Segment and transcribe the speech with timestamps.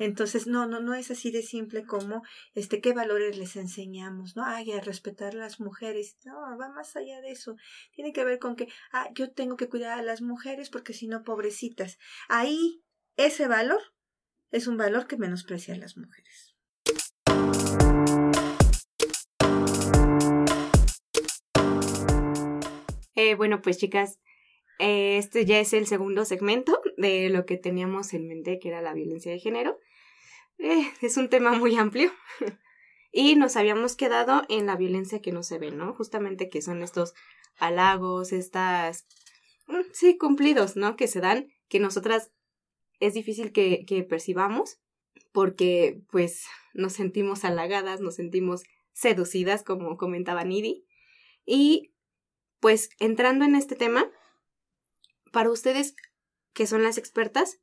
[0.00, 2.22] Entonces, no, no, no es así de simple como,
[2.54, 4.42] este, qué valores les enseñamos, ¿no?
[4.46, 6.16] Ay, a respetar a las mujeres.
[6.24, 7.56] No, va más allá de eso.
[7.92, 11.06] Tiene que ver con que, ah, yo tengo que cuidar a las mujeres porque si
[11.06, 11.98] no, pobrecitas.
[12.30, 12.82] Ahí,
[13.18, 13.82] ese valor
[14.50, 16.56] es un valor que menosprecia a las mujeres.
[23.16, 24.18] Eh, bueno, pues chicas,
[24.78, 28.80] eh, este ya es el segundo segmento de lo que teníamos en mente, que era
[28.80, 29.78] la violencia de género.
[30.60, 32.12] Eh, es un tema muy amplio.
[33.12, 35.94] y nos habíamos quedado en la violencia que no se ve, ¿no?
[35.94, 37.14] Justamente que son estos
[37.56, 39.06] halagos, estas...
[39.66, 40.96] Mm, sí, cumplidos, ¿no?
[40.96, 42.30] Que se dan, que nosotras
[43.00, 44.78] es difícil que, que percibamos
[45.32, 50.84] porque pues nos sentimos halagadas, nos sentimos seducidas, como comentaba Nidi.
[51.46, 51.94] Y
[52.60, 54.10] pues entrando en este tema,
[55.32, 55.94] para ustedes
[56.52, 57.60] que son las expertas,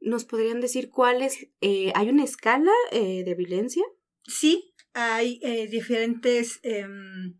[0.00, 3.84] ¿nos podrían decir cuál es, eh, hay una escala eh, de violencia?
[4.26, 6.60] Sí, hay eh, diferentes...
[6.62, 7.38] Em,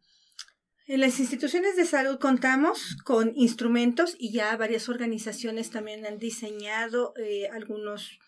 [0.86, 7.12] en las instituciones de salud contamos con instrumentos y ya varias organizaciones también han diseñado
[7.52, 8.18] algunos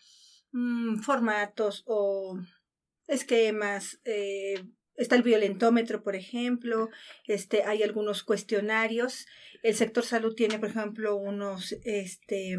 [0.51, 2.37] mm, formatos o
[3.07, 3.99] esquemas
[4.95, 6.89] está el violentómetro, por ejemplo,
[7.25, 9.25] este, hay algunos cuestionarios.
[9.63, 12.57] El sector salud tiene, por ejemplo, unos este,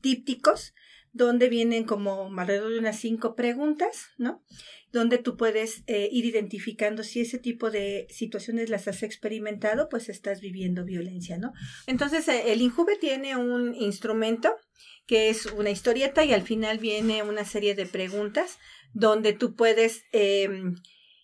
[0.00, 0.74] dípticos
[1.12, 4.42] donde vienen como alrededor de unas cinco preguntas, ¿no?
[4.92, 10.08] Donde tú puedes eh, ir identificando si ese tipo de situaciones las has experimentado, pues
[10.08, 11.52] estás viviendo violencia, ¿no?
[11.86, 14.54] Entonces, eh, el INJUVE tiene un instrumento
[15.06, 18.58] que es una historieta y al final viene una serie de preguntas
[18.94, 20.76] donde tú puedes em,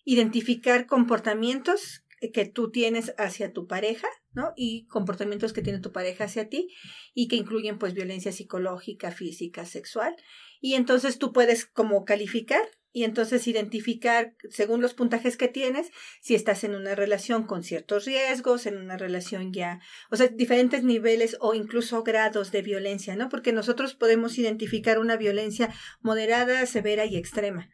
[0.05, 2.03] identificar comportamientos
[2.33, 4.53] que tú tienes hacia tu pareja, ¿no?
[4.55, 6.69] Y comportamientos que tiene tu pareja hacia ti
[7.13, 10.15] y que incluyen pues violencia psicológica, física, sexual.
[10.59, 16.35] Y entonces tú puedes como calificar y entonces identificar según los puntajes que tienes si
[16.35, 19.79] estás en una relación con ciertos riesgos, en una relación ya,
[20.09, 23.29] o sea, diferentes niveles o incluso grados de violencia, ¿no?
[23.29, 27.69] Porque nosotros podemos identificar una violencia moderada, severa y extrema.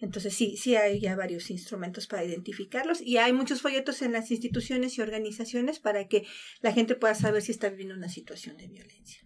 [0.00, 4.30] Entonces sí, sí hay ya varios instrumentos para identificarlos y hay muchos folletos en las
[4.30, 6.26] instituciones y organizaciones para que
[6.60, 9.20] la gente pueda saber si está viviendo una situación de violencia.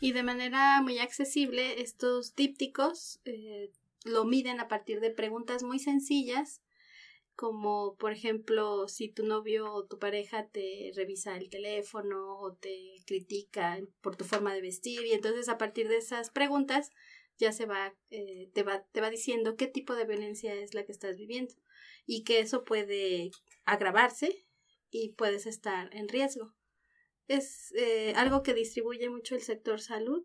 [0.00, 3.70] Y de manera muy accesible, estos dípticos eh,
[4.04, 6.62] lo miden a partir de preguntas muy sencillas,
[7.34, 13.02] como por ejemplo si tu novio o tu pareja te revisa el teléfono o te
[13.06, 16.90] critica por tu forma de vestir y entonces a partir de esas preguntas
[17.38, 20.84] ya se va, eh, te va, te va diciendo qué tipo de violencia es la
[20.84, 21.54] que estás viviendo
[22.06, 23.30] y que eso puede
[23.64, 24.46] agravarse
[24.90, 26.54] y puedes estar en riesgo.
[27.28, 30.24] Es eh, algo que distribuye mucho el sector salud,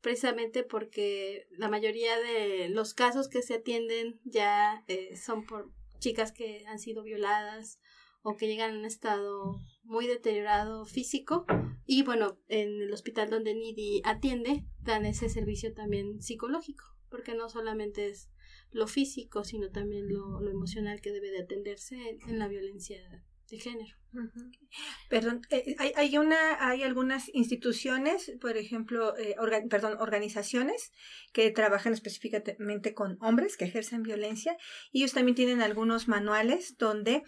[0.00, 6.32] precisamente porque la mayoría de los casos que se atienden ya eh, son por chicas
[6.32, 7.80] que han sido violadas
[8.22, 11.46] o que llegan en un estado muy deteriorado físico.
[11.86, 17.48] Y bueno, en el hospital donde NIDI atiende dan ese servicio también psicológico, porque no
[17.48, 18.30] solamente es
[18.72, 23.00] lo físico, sino también lo, emocional que debe de atenderse en, la violencia
[23.48, 23.96] de género.
[25.08, 29.34] Perdón, eh, hay, hay, una, hay algunas instituciones, por ejemplo, eh,
[29.68, 30.92] perdón, organizaciones
[31.32, 34.56] que trabajan específicamente con hombres que ejercen violencia.
[34.92, 37.22] Y ellos también tienen algunos manuales donde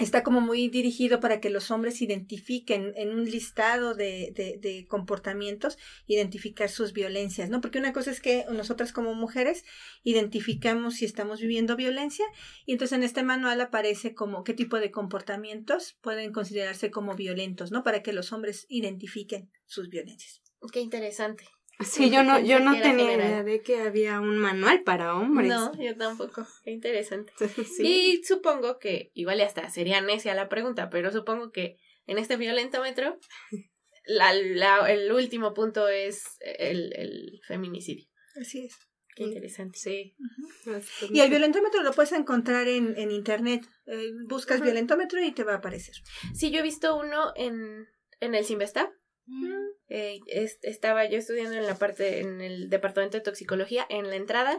[0.00, 5.78] está como muy dirigido para que los hombres identifiquen en un listado de, de, comportamientos,
[6.06, 7.60] identificar sus violencias, ¿no?
[7.60, 9.64] Porque una cosa es que nosotras como mujeres
[10.02, 12.24] identificamos si estamos viviendo violencia
[12.66, 17.70] y entonces en este manual aparece como qué tipo de comportamientos pueden considerarse como violentos,
[17.70, 17.82] ¿no?
[17.82, 20.42] Para que los hombres identifiquen sus violencias.
[20.72, 21.44] Qué interesante.
[21.84, 25.48] Sí, yo no, yo no tenía idea de que había un manual para hombres.
[25.48, 26.46] No, yo tampoco.
[26.64, 27.32] Qué interesante.
[27.80, 31.76] Y supongo que, igual ya hasta sería necia la pregunta, pero supongo que
[32.06, 33.18] en este violentómetro
[34.04, 38.06] la, la, el último punto es el, el feminicidio.
[38.40, 38.76] Así es.
[39.14, 39.78] Qué interesante.
[39.78, 40.16] Sí.
[41.10, 43.66] Y el violentómetro lo puedes encontrar en, en internet.
[43.86, 45.94] Eh, buscas violentómetro y te va a aparecer.
[46.34, 47.88] Sí, yo he visto uno en,
[48.20, 48.88] en el Simvestab
[49.88, 50.20] eh,
[50.62, 54.58] estaba yo estudiando en la parte, en el departamento de toxicología, en la entrada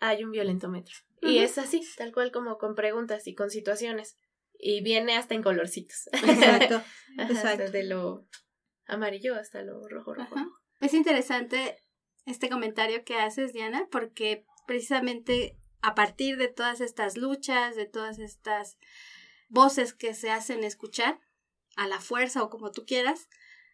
[0.00, 0.94] hay un violentómetro.
[1.22, 4.16] Y es así, tal cual como con preguntas y con situaciones.
[4.58, 6.08] Y viene hasta en colorcitos.
[6.12, 6.82] Exacto.
[7.18, 7.70] exacto.
[7.70, 8.26] de lo
[8.86, 10.34] amarillo hasta lo rojo, rojo.
[10.80, 11.76] Es interesante
[12.26, 18.18] este comentario que haces, Diana, porque precisamente a partir de todas estas luchas, de todas
[18.18, 18.78] estas
[19.48, 21.20] voces que se hacen escuchar,
[21.76, 23.28] a la fuerza o como tú quieras,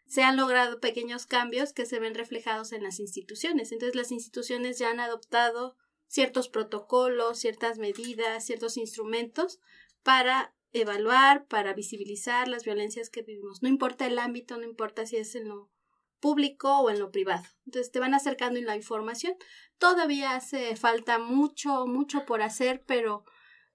[0.07, 3.73] se han logrado pequeños cambios que se ven reflejados en las instituciones.
[3.73, 5.77] Entonces las instituciones ya han adoptado
[6.07, 9.59] ciertos protocolos, ciertas medidas, ciertos instrumentos
[10.03, 13.63] para evaluar, para visibilizar las violencias que vivimos.
[13.63, 15.71] No importa el ámbito, no importa si es en lo
[16.21, 17.45] público o en lo privado.
[17.67, 19.35] Entonces te van acercando en la información.
[19.79, 23.25] Todavía hace falta mucho, mucho por hacer, pero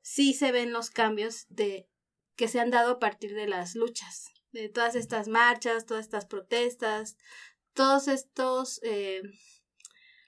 [0.01, 1.87] sí se ven los cambios de
[2.35, 6.25] que se han dado a partir de las luchas, de todas estas marchas, todas estas
[6.25, 7.17] protestas,
[7.73, 9.21] todos estos eh,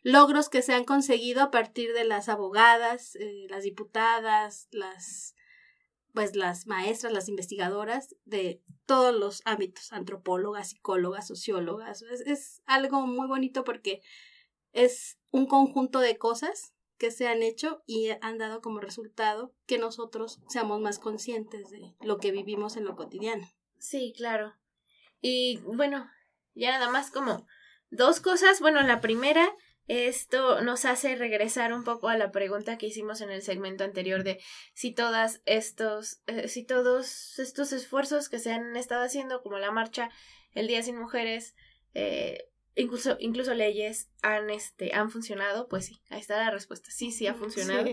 [0.02, 5.36] logros que se han conseguido a partir de las abogadas, eh, las diputadas, las
[6.14, 12.04] pues las maestras, las investigadoras de todos los ámbitos, antropólogas, psicólogas, sociólogas.
[12.04, 14.02] Es, algo muy bonito porque
[14.72, 19.80] es un conjunto de cosas que se han hecho y han dado como resultado que
[19.80, 23.48] nosotros seamos más conscientes de lo que vivimos en lo cotidiano.
[23.84, 24.56] Sí, claro.
[25.20, 26.10] Y bueno,
[26.56, 27.46] ya nada más como
[27.90, 28.62] dos cosas.
[28.62, 29.54] Bueno, la primera
[29.90, 34.24] esto nos hace regresar un poco a la pregunta que hicimos en el segmento anterior
[34.24, 34.40] de
[34.74, 39.72] si todas estos, eh, si todos estos esfuerzos que se han estado haciendo, como la
[39.72, 40.10] marcha,
[40.54, 41.54] el Día sin Mujeres,
[41.94, 42.46] eh,
[42.76, 46.90] incluso, incluso leyes han, este, han funcionado, pues sí, ahí está la respuesta.
[46.90, 47.90] Sí, sí ha funcionado.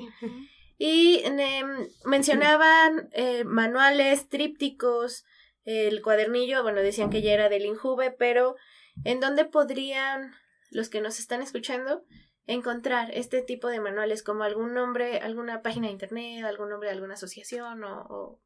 [0.78, 5.24] Y em, mencionaban eh, manuales, trípticos,
[5.70, 8.56] el cuadernillo, bueno, decían que ya era del Injuve, pero
[9.04, 10.32] ¿en dónde podrían
[10.70, 12.04] los que nos están escuchando
[12.46, 16.94] encontrar este tipo de manuales como algún nombre, alguna página de internet, algún nombre de
[16.94, 18.40] alguna asociación o...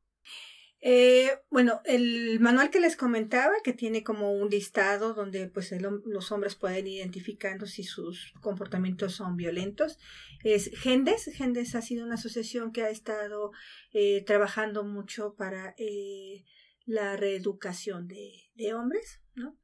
[0.86, 5.74] Eh, bueno, el manual que les comentaba, que tiene como un listado donde pues
[6.04, 9.98] los hombres pueden identificando si sus comportamientos son violentos,
[10.42, 11.30] es Gendes.
[11.34, 13.52] Gendes ha sido una asociación que ha estado
[13.94, 16.44] eh, trabajando mucho para eh,
[16.86, 19.58] la reeducación de, de hombres, ¿no?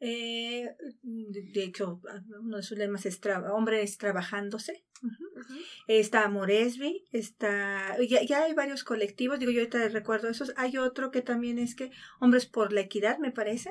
[0.00, 0.68] Eh,
[1.02, 2.00] de hecho,
[2.40, 3.20] uno de sus lemas es
[3.52, 4.84] hombres trabajándose.
[5.86, 10.52] Está Moresby, está, ya, ya, hay varios colectivos, digo yo ahorita recuerdo esos.
[10.56, 13.70] Hay otro que también es que Hombres por la Equidad, me parece.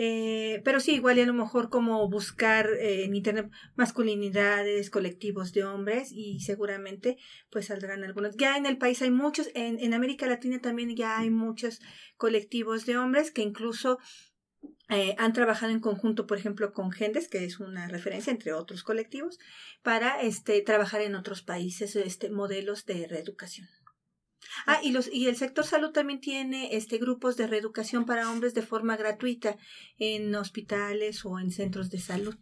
[0.00, 5.52] Eh, pero sí, igual y a lo mejor como buscar eh, en internet masculinidades, colectivos
[5.52, 7.16] de hombres y seguramente
[7.50, 8.36] pues saldrán algunos.
[8.36, 11.80] Ya en el país hay muchos, en, América Latina también ya hay muchos
[12.16, 13.98] colectivos de hombres que incluso
[14.88, 18.84] eh, han trabajado en conjunto, por ejemplo, con Gendes, que es una referencia entre otros
[18.84, 19.40] colectivos,
[19.82, 23.66] para este, trabajar en otros países este, modelos de reeducación.
[24.66, 28.54] Ah, y, los, y el sector salud también tiene este, grupos de reeducación para hombres
[28.54, 29.56] de forma gratuita
[29.98, 32.36] en hospitales o en centros de salud.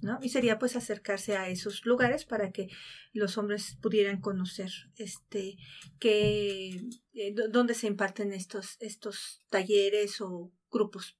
[0.00, 0.18] ¿no?
[0.20, 2.68] Y sería pues acercarse a esos lugares para que
[3.12, 5.56] los hombres pudieran conocer este
[6.00, 6.80] que
[7.14, 11.16] eh, dónde se imparten estos estos talleres o grupos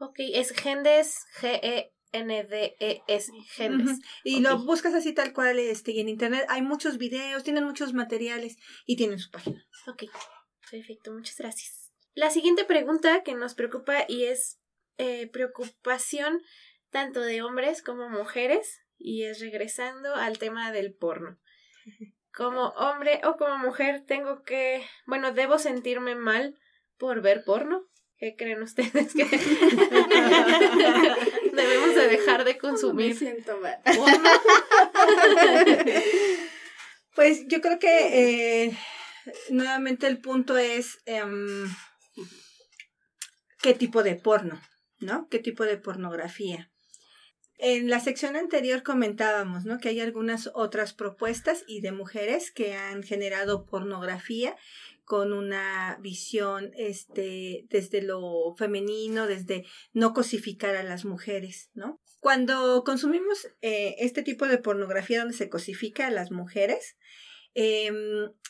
[0.00, 1.24] Ok, es Gendes,
[2.12, 3.98] G-E-N-D-E-S, Gendes.
[4.24, 7.92] Y lo buscas así tal cual, este, y en internet hay muchos videos, tienen muchos
[7.92, 8.56] materiales
[8.86, 9.64] y tienen su página.
[9.86, 10.04] Ok,
[10.70, 11.92] perfecto, muchas gracias.
[12.14, 14.58] La siguiente pregunta que nos preocupa y es
[14.96, 16.42] eh, preocupación
[16.90, 21.38] tanto de hombres como mujeres y es regresando al tema del porno.
[22.34, 26.58] Como hombre o como mujer tengo que, bueno, debo sentirme mal
[26.98, 27.86] por ver porno.
[28.16, 29.24] ¿Qué creen ustedes que
[31.58, 33.16] debemos de dejar de consumir?
[33.16, 33.58] siento
[37.14, 38.78] pues yo creo que eh,
[39.50, 41.68] nuevamente el punto es em,
[43.60, 44.60] qué tipo de porno,
[45.00, 45.28] ¿no?
[45.28, 46.70] ¿Qué tipo de pornografía?
[47.60, 49.78] En la sección anterior comentábamos, ¿no?
[49.78, 54.56] Que hay algunas otras propuestas y de mujeres que han generado pornografía
[55.08, 61.98] con una visión este desde lo femenino, desde no cosificar a las mujeres, ¿no?
[62.20, 66.98] Cuando consumimos eh, este tipo de pornografía donde se cosifica a las mujeres,
[67.54, 67.90] eh,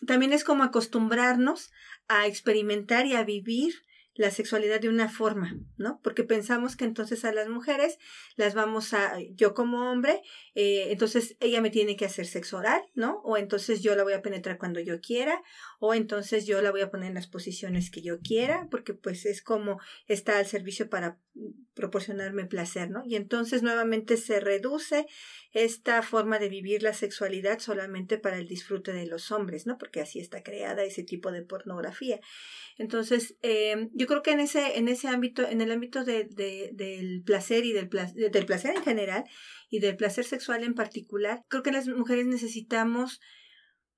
[0.05, 1.71] también es como acostumbrarnos
[2.09, 3.75] a experimentar y a vivir
[4.19, 6.01] la sexualidad de una forma, ¿no?
[6.03, 7.99] Porque pensamos que entonces a las mujeres
[8.35, 10.23] las vamos a, yo como hombre,
[10.57, 13.21] eh, entonces ella me tiene que hacer sexo oral, ¿no?
[13.23, 15.41] O entonces yo la voy a penetrar cuando yo quiera,
[15.79, 19.27] o entonces yo la voy a poner en las posiciones que yo quiera, porque pues
[19.27, 21.19] es como está al servicio para
[21.75, 23.03] proporcionarme placer, ¿no?
[23.07, 25.07] Y entonces nuevamente se reduce
[25.53, 29.79] esta forma de vivir la sexualidad solamente para el disfrute de los hombres, ¿no?
[29.79, 32.19] Porque así está creada ese tipo de pornografía.
[32.77, 36.71] Entonces, eh, yo creo que en ese, en ese ámbito, en el ámbito de, de,
[36.73, 39.25] del placer y del, placer, del placer en general
[39.71, 43.21] y del placer sexual en particular, creo que las mujeres necesitamos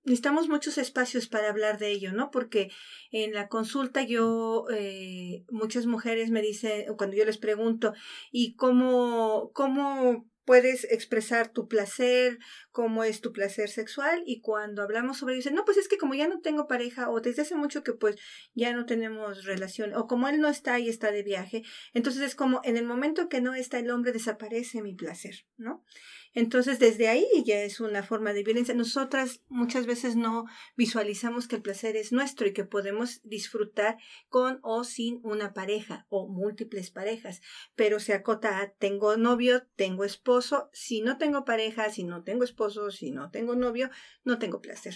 [0.05, 2.31] necesitamos muchos espacios para hablar de ello, ¿no?
[2.31, 2.71] Porque
[3.11, 7.93] en la consulta yo, eh, muchas mujeres me dicen, cuando yo les pregunto,
[8.31, 12.39] ¿y cómo, cómo puedes expresar tu placer,
[12.73, 15.97] cómo es tu placer sexual y cuando hablamos sobre ello, dicen, no, pues es que
[15.97, 18.17] como ya no tengo pareja o desde hace mucho que pues
[18.53, 22.35] ya no tenemos relación o como él no está y está de viaje, entonces es
[22.35, 25.85] como en el momento que no está el hombre desaparece mi placer, ¿no?
[26.33, 28.75] Entonces, desde ahí ya es una forma de violencia.
[28.75, 30.47] Nosotras muchas veces no
[30.77, 36.07] visualizamos que el placer es nuestro y que podemos disfrutar con o sin una pareja
[36.09, 37.41] o múltiples parejas,
[37.75, 42.45] pero se acota a tengo novio, tengo esposo, si no tengo pareja, si no tengo
[42.45, 43.91] esposo, si no tengo novio,
[44.25, 44.95] no tengo placer.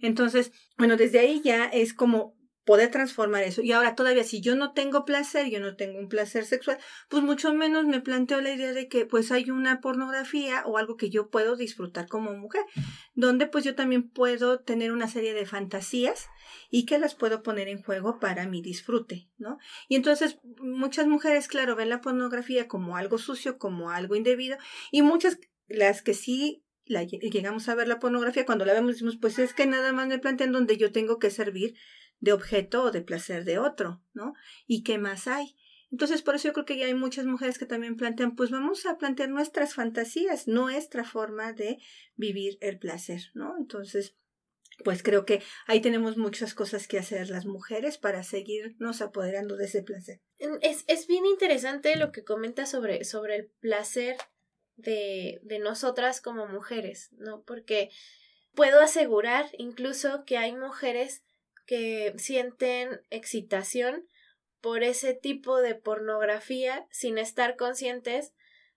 [0.00, 3.62] Entonces, bueno, desde ahí ya es como poder transformar eso.
[3.62, 6.78] Y ahora todavía si yo no tengo placer, yo no tengo un placer sexual,
[7.08, 10.96] pues mucho menos me planteo la idea de que pues hay una pornografía o algo
[10.96, 12.62] que yo puedo disfrutar como mujer,
[13.14, 16.28] donde pues yo también puedo tener una serie de fantasías
[16.70, 19.58] y que las puedo poner en juego para mi disfrute, ¿no?
[19.88, 24.56] Y entonces muchas mujeres, claro, ven la pornografía como algo sucio, como algo indebido,
[24.90, 25.38] y muchas,
[25.68, 29.66] las que sí llegamos a ver la pornografía, cuando la vemos decimos, pues es que
[29.66, 31.74] nada más me plantean donde yo tengo que servir
[32.22, 34.34] de objeto o de placer de otro, ¿no?
[34.66, 35.56] ¿Y qué más hay?
[35.90, 38.86] Entonces, por eso yo creo que ya hay muchas mujeres que también plantean, pues vamos
[38.86, 41.78] a plantear nuestras fantasías, nuestra forma de
[42.14, 43.56] vivir el placer, ¿no?
[43.58, 44.14] Entonces,
[44.84, 49.66] pues creo que ahí tenemos muchas cosas que hacer las mujeres para seguirnos apoderando de
[49.66, 50.20] ese placer.
[50.38, 54.16] Es, es bien interesante lo que comenta sobre, sobre el placer
[54.76, 57.42] de, de nosotras como mujeres, ¿no?
[57.42, 57.90] Porque
[58.54, 61.24] puedo asegurar incluso que hay mujeres
[61.66, 64.06] que sienten excitación
[64.60, 68.32] por ese tipo de pornografía sin estar conscientes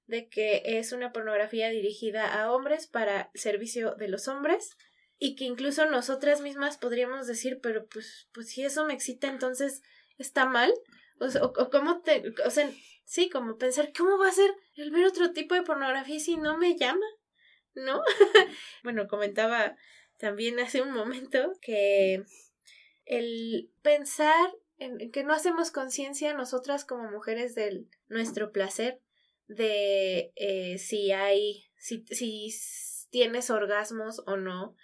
[0.08, 4.76] de que es una pornografía dirigida a hombres para servicio de los hombres
[5.18, 9.82] y que incluso nosotras mismas podríamos decir, pero pues, pues si eso me excita, entonces
[10.18, 10.74] está mal.
[11.20, 12.70] O, o, cómo te, o sea,
[13.06, 16.58] sí, como pensar, ¿cómo va a ser el ver otro tipo de pornografía si no
[16.58, 17.06] me llama?
[17.74, 18.02] ¿No?
[18.84, 19.78] bueno, comentaba
[20.18, 22.24] también hace un momento que
[23.06, 29.00] el pensar en, que no hacemos conciencia nosotras como mujeres de nuestro placer,
[29.48, 32.50] de eh, si hay, si, si
[33.10, 34.76] tienes orgasmos o no.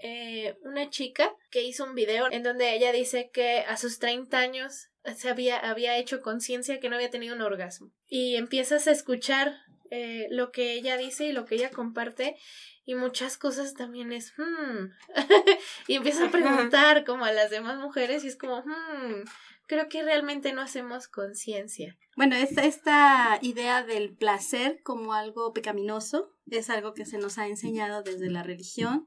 [0.00, 4.38] Eh, una chica que hizo un video en donde ella dice que a sus 30
[4.38, 7.92] años se había, había hecho conciencia que no había tenido un orgasmo.
[8.06, 9.56] Y empiezas a escuchar
[9.90, 12.36] eh, lo que ella dice y lo que ella comparte
[12.84, 14.90] y muchas cosas también es, hmm.
[15.88, 19.24] y empieza a preguntar como a las demás mujeres y es como, hmm,
[19.66, 21.98] creo que realmente no hacemos conciencia.
[22.16, 27.46] Bueno, esta, esta idea del placer como algo pecaminoso es algo que se nos ha
[27.46, 29.06] enseñado desde la religión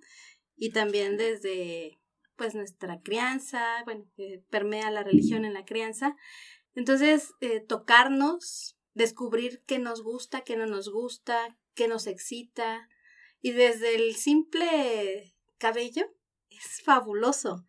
[0.55, 1.99] y también desde
[2.35, 6.15] pues nuestra crianza, bueno, que permea la religión en la crianza.
[6.75, 12.89] Entonces, eh, tocarnos, descubrir qué nos gusta, qué no nos gusta, qué nos excita,
[13.41, 16.05] y desde el simple cabello
[16.49, 17.65] es fabuloso.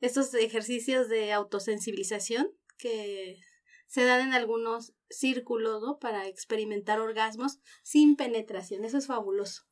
[0.00, 3.38] Estos ejercicios de autosensibilización que
[3.86, 5.98] se dan en algunos círculos ¿no?
[5.98, 8.84] para experimentar orgasmos sin penetración.
[8.84, 9.64] Eso es fabuloso.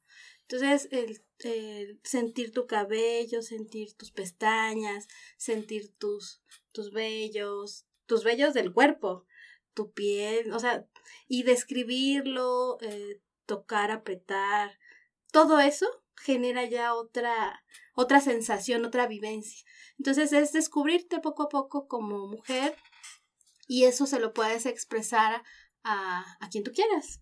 [0.43, 8.73] Entonces, el, sentir tu cabello, sentir tus pestañas, sentir tus, tus vellos, tus vellos del
[8.73, 9.26] cuerpo,
[9.75, 10.87] tu piel, o sea,
[11.29, 14.79] y describirlo, eh, tocar, apretar,
[15.33, 19.65] todo eso genera ya otra, otra sensación, otra vivencia.
[19.99, 22.77] Entonces es descubrirte poco a poco como mujer
[23.67, 25.43] y eso se lo puedes expresar
[25.85, 27.21] a, a quien tú quieras,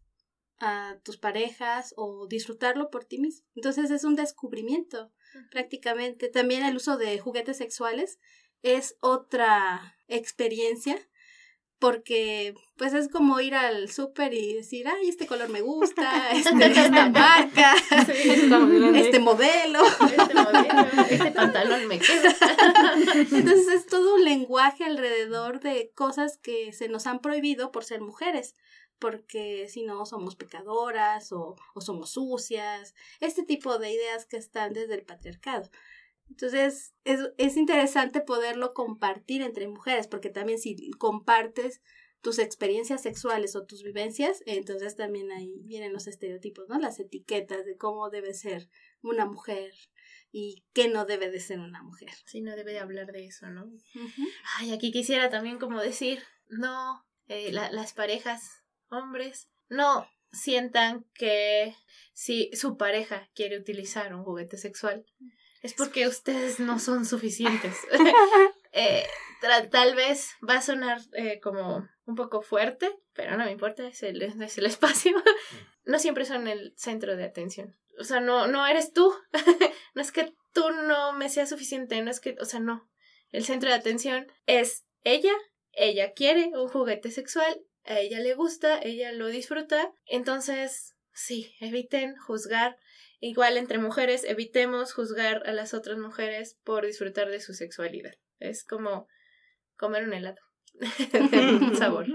[0.59, 3.47] a tus parejas o disfrutarlo por ti mismo.
[3.55, 5.13] Entonces es un descubrimiento
[5.51, 6.29] prácticamente.
[6.29, 8.19] También el uso de juguetes sexuales
[8.63, 10.99] es otra experiencia
[11.79, 16.67] porque pues es como ir al súper y decir, ay, este color me gusta, este,
[16.67, 19.81] esta marca, este modelo, este modelo,
[21.11, 22.35] este pantalón me queda.
[23.31, 28.01] Entonces es todo un lenguaje alrededor de cosas que se nos han prohibido por ser
[28.01, 28.55] mujeres,
[28.99, 34.73] porque si no somos pecadoras o, o somos sucias, este tipo de ideas que están
[34.73, 35.71] desde el patriarcado.
[36.29, 41.81] Entonces, es, es interesante poderlo compartir entre mujeres, porque también si compartes
[42.21, 46.79] tus experiencias sexuales o tus vivencias, entonces también ahí vienen los estereotipos, ¿no?
[46.79, 48.69] Las etiquetas de cómo debe ser
[49.01, 49.73] una mujer
[50.33, 52.11] y qué no debe de ser una mujer.
[52.25, 53.71] Sí, no debe de hablar de eso, ¿no?
[54.59, 61.75] Ay, aquí quisiera también como decir, no, eh, las parejas, hombres, no sientan que
[62.13, 65.07] si su pareja quiere utilizar un juguete sexual,
[65.67, 67.77] es porque ustedes no son suficientes.
[68.73, 69.07] eh,
[69.71, 74.03] tal vez va a sonar eh, como un poco fuerte, pero no me importa, es
[74.03, 75.13] el, es el espacio.
[75.85, 77.77] no siempre son el centro de atención.
[77.99, 79.13] O sea, no, no eres tú.
[79.95, 82.89] no es que tú no me seas suficiente, no es que, o sea, no.
[83.31, 85.33] El centro de atención es ella,
[85.73, 89.93] ella quiere un juguete sexual, a ella le gusta, ella lo disfruta.
[90.07, 92.77] Entonces, sí, eviten juzgar.
[93.21, 98.15] Igual entre mujeres, evitemos juzgar a las otras mujeres por disfrutar de su sexualidad.
[98.39, 99.09] Es como
[99.77, 100.41] comer un helado.
[100.77, 102.07] de sabor.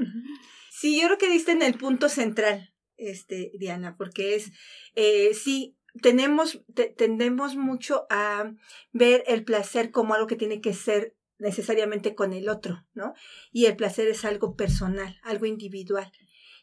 [0.72, 4.52] Sí, yo creo que diste en el punto central, este, Diana, porque es,
[4.96, 6.64] eh, sí, tenemos,
[6.98, 8.54] tendemos mucho a
[8.92, 13.14] ver el placer como algo que tiene que ser necesariamente con el otro, ¿no?
[13.52, 16.12] Y el placer es algo personal, algo individual,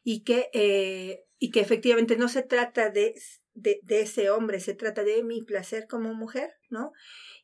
[0.05, 3.15] y que, eh, y que efectivamente no se trata de,
[3.61, 6.93] de, ese hombre, se trata de mi placer como mujer, ¿no?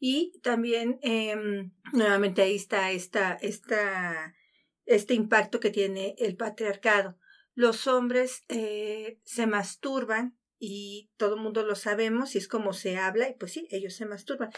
[0.01, 1.37] Y también, eh,
[1.93, 4.35] nuevamente ahí está esta, esta,
[4.87, 7.19] este impacto que tiene el patriarcado.
[7.55, 12.97] Los hombres eh, se masturban y todo el mundo lo sabemos y es como se
[12.97, 14.51] habla y pues sí, ellos se masturban.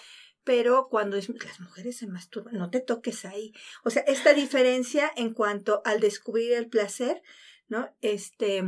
[0.45, 3.53] Pero cuando es, las mujeres se masturban, no te toques ahí.
[3.85, 7.23] O sea, esta diferencia en cuanto al descubrir el placer,
[7.69, 7.93] ¿no?
[8.01, 8.63] Este,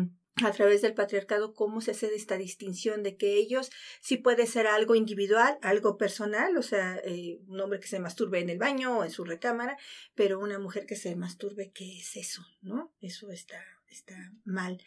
[0.45, 4.67] a través del patriarcado, cómo se hace esta distinción de que ellos sí puede ser
[4.67, 8.99] algo individual, algo personal, o sea, eh, un hombre que se masturbe en el baño
[8.99, 9.77] o en su recámara,
[10.15, 12.43] pero una mujer que se masturbe, ¿qué es eso?
[12.63, 12.93] ¿No?
[13.01, 14.83] Eso está, está mal.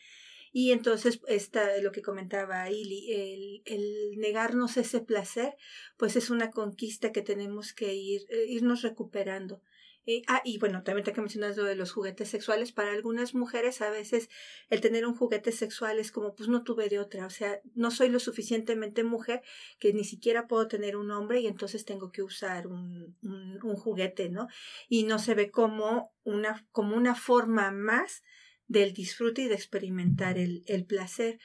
[0.54, 5.56] Y entonces, está lo que comentaba Ili, el, el negarnos ese placer,
[5.98, 9.62] pues es una conquista que tenemos que ir, eh, irnos recuperando.
[10.08, 12.72] Eh, ah, y bueno, también te que mencionas lo de los juguetes sexuales.
[12.72, 14.30] Para algunas mujeres, a veces
[14.70, 17.26] el tener un juguete sexual es como, pues no tuve de otra.
[17.26, 19.42] O sea, no soy lo suficientemente mujer
[19.80, 23.76] que ni siquiera puedo tener un hombre y entonces tengo que usar un, un, un
[23.76, 24.48] juguete, ¿no?
[24.90, 28.24] Y no se ve como una, como una forma más
[28.68, 31.40] del disfrute y de experimentar el, el placer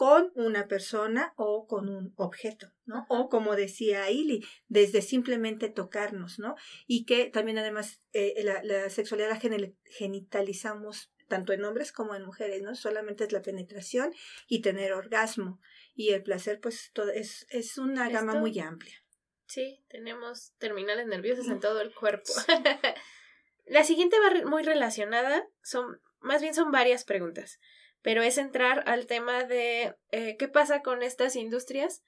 [0.00, 3.04] con una persona o con un objeto, ¿no?
[3.10, 6.56] O como decía Ili, desde simplemente tocarnos, ¿no?
[6.86, 12.24] Y que también además eh, la, la, sexualidad la genitalizamos tanto en hombres como en
[12.24, 12.74] mujeres, ¿no?
[12.76, 14.14] Solamente es la penetración
[14.48, 15.60] y tener orgasmo.
[15.94, 18.20] Y el placer, pues, todo, es, es una ¿Esto?
[18.20, 19.04] gama muy amplia.
[19.44, 22.32] Sí, tenemos terminales nerviosas en todo el cuerpo.
[23.66, 27.60] la siguiente va muy relacionada, son más bien son varias preguntas,
[28.02, 32.02] pero es entrar al tema de eh, qué pasa con estas industrias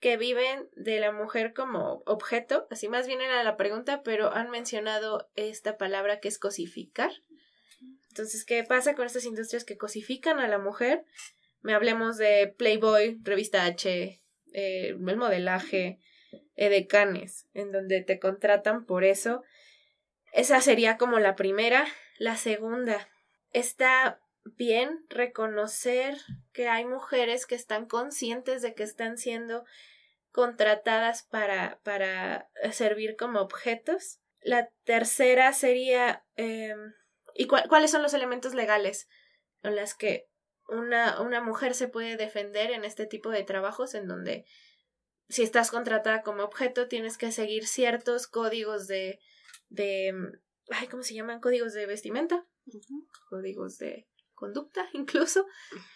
[0.00, 4.50] que viven de la mujer como objeto, así más bien era la pregunta, pero han
[4.50, 7.10] mencionado esta palabra que es cosificar.
[8.10, 11.04] Entonces, ¿qué pasa con estas industrias que cosifican a la mujer?
[11.62, 14.20] Me hablemos de Playboy, Revista H,
[14.52, 15.98] eh, el modelaje,
[16.54, 19.42] edecanes, en donde te contratan por eso.
[20.32, 21.86] Esa sería como la primera.
[22.18, 23.08] La segunda,
[23.52, 26.16] está bien reconocer
[26.52, 29.64] que hay mujeres que están conscientes de que están siendo
[30.30, 34.20] contratadas para, para servir como objetos.
[34.40, 36.74] La tercera sería eh,
[37.34, 39.08] ¿y cu cuáles son los elementos legales
[39.62, 40.28] en las que
[40.68, 44.44] una, una mujer se puede defender en este tipo de trabajos en donde
[45.28, 49.20] si estás contratada como objeto tienes que seguir ciertos códigos de
[49.68, 50.12] de
[50.70, 51.40] ay, ¿cómo se llaman?
[51.40, 53.06] códigos de vestimenta Uh -huh.
[53.28, 54.08] códigos de
[54.44, 55.46] conducta incluso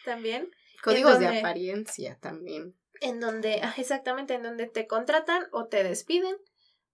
[0.05, 0.51] también.
[0.83, 2.77] Códigos donde, de apariencia también.
[3.01, 6.37] En donde, exactamente, en donde te contratan o te despiden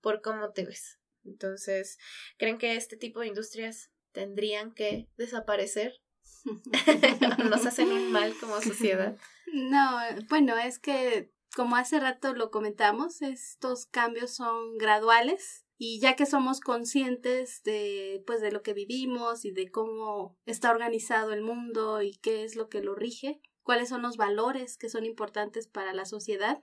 [0.00, 0.98] por cómo te ves.
[1.24, 1.98] Entonces,
[2.38, 6.00] ¿creen que este tipo de industrias tendrían que desaparecer?
[7.50, 9.16] ¿Nos hacen un mal como sociedad?
[9.52, 16.16] No, bueno, es que como hace rato lo comentamos, estos cambios son graduales y ya
[16.16, 21.42] que somos conscientes de pues de lo que vivimos y de cómo está organizado el
[21.42, 25.66] mundo y qué es lo que lo rige, cuáles son los valores que son importantes
[25.66, 26.60] para la sociedad,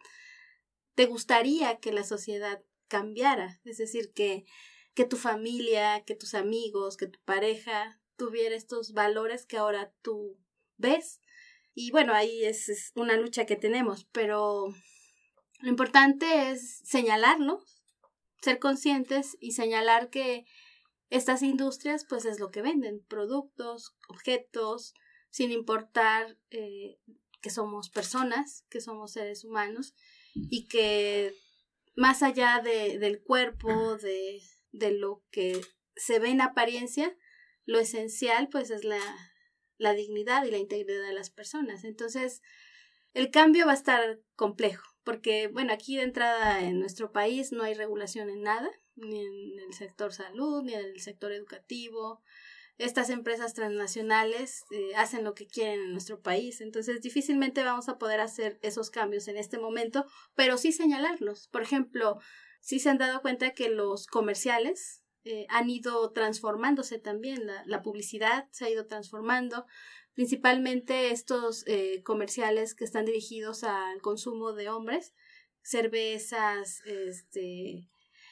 [0.96, 4.46] te gustaría que la sociedad cambiara, es decir, que
[4.94, 10.38] que tu familia, que tus amigos, que tu pareja tuviera estos valores que ahora tú
[10.78, 11.22] ves.
[11.74, 14.74] Y bueno, ahí es, una lucha que tenemos, pero
[15.60, 17.64] lo importante es señalarlo,
[18.42, 20.46] ser conscientes y señalar que
[21.10, 24.94] estas industrias pues es lo que venden, productos, objetos,
[25.30, 27.00] sin importar eh,
[27.42, 29.94] que somos personas, que somos seres humanos
[30.34, 31.34] y que
[31.96, 35.60] más allá de, del cuerpo, de, de lo que
[35.96, 37.16] se ve en apariencia,
[37.66, 39.02] lo esencial pues es la,
[39.78, 41.84] la dignidad y la integridad de las personas.
[41.84, 42.42] Entonces,
[43.14, 47.64] el cambio va a estar complejo, porque, bueno, aquí de entrada en nuestro país no
[47.64, 52.22] hay regulación en nada, ni en el sector salud, ni en el sector educativo.
[52.78, 57.98] Estas empresas transnacionales eh, hacen lo que quieren en nuestro país, entonces difícilmente vamos a
[57.98, 61.48] poder hacer esos cambios en este momento, pero sí señalarlos.
[61.50, 62.20] Por ejemplo,
[62.60, 67.84] sí se han dado cuenta que los comerciales eh, han ido transformándose también, la, la,
[67.84, 69.68] publicidad se ha ido transformando,
[70.14, 75.14] principalmente estos eh, comerciales que están dirigidos al consumo de hombres,
[75.62, 77.90] cervezas, este,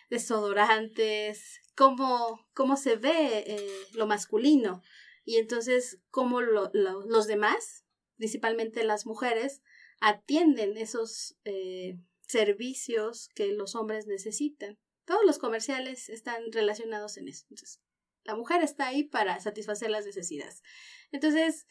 [0.09, 4.81] desodorantes, cómo, cómo se ve eh, lo masculino
[5.23, 7.85] y entonces cómo lo, los demás,
[8.17, 9.61] principalmente las mujeres,
[10.01, 14.77] atienden esos eh, servicios que los hombres necesitan.
[15.05, 17.45] Todos los comerciales están relacionados en eso.
[18.23, 20.61] La mujer está ahí para satisfacer las necesidades.
[21.11, 21.67] Entonces,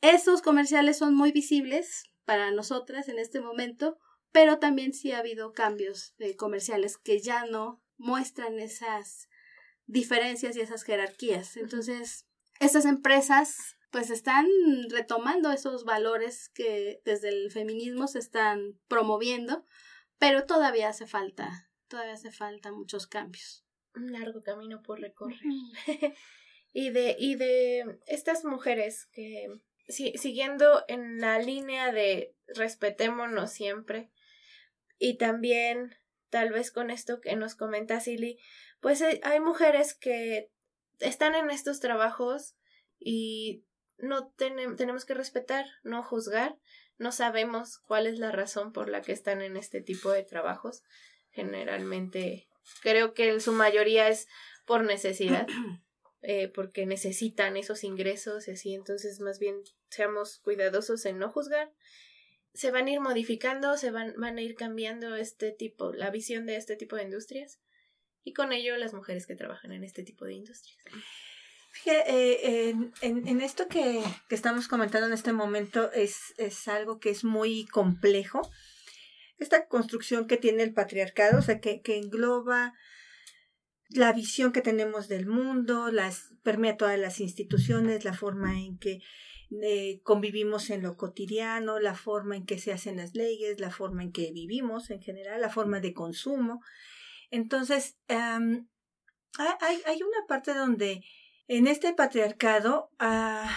[0.00, 3.98] esos comerciales son muy visibles para nosotras en este momento,
[4.32, 9.28] pero también sí ha habido cambios de comerciales que ya no muestran esas
[9.86, 11.56] diferencias y esas jerarquías.
[11.56, 12.26] Entonces,
[12.60, 14.46] esas empresas pues están
[14.90, 19.64] retomando esos valores que desde el feminismo se están promoviendo,
[20.18, 23.64] pero todavía hace falta, todavía hace falta muchos cambios.
[23.94, 25.40] Un largo camino por recorrer.
[26.78, 29.48] y de, y de estas mujeres que
[29.88, 34.10] siguiendo en la línea de respetémonos siempre
[34.98, 35.96] y también
[36.28, 38.38] tal vez con esto que nos comenta Silly,
[38.80, 40.50] pues hay mujeres que
[40.98, 42.56] están en estos trabajos
[42.98, 43.64] y
[43.96, 46.58] no tenemos que respetar, no juzgar,
[46.98, 50.82] no sabemos cuál es la razón por la que están en este tipo de trabajos.
[51.30, 52.50] Generalmente
[52.82, 54.28] creo que en su mayoría es
[54.66, 55.46] por necesidad.
[56.28, 61.72] Eh, porque necesitan esos ingresos y así, entonces más bien seamos cuidadosos en no juzgar.
[62.52, 66.44] Se van a ir modificando, se van, van a ir cambiando este tipo, la visión
[66.44, 67.60] de este tipo de industrias
[68.24, 70.76] y con ello las mujeres que trabajan en este tipo de industrias.
[71.84, 77.10] Eh, en, en, esto que, que, estamos comentando en este momento es, es algo que
[77.10, 78.40] es muy complejo.
[79.38, 82.74] Esta construcción que tiene el patriarcado, o sea, que, que engloba
[83.90, 89.00] la visión que tenemos del mundo, las permea todas las instituciones, la forma en que
[89.62, 94.02] eh, convivimos en lo cotidiano, la forma en que se hacen las leyes, la forma
[94.02, 96.60] en que vivimos en general, la forma de consumo.
[97.30, 98.66] Entonces, hay,
[99.86, 101.02] hay, una parte donde
[101.46, 103.48] en este patriarcado a,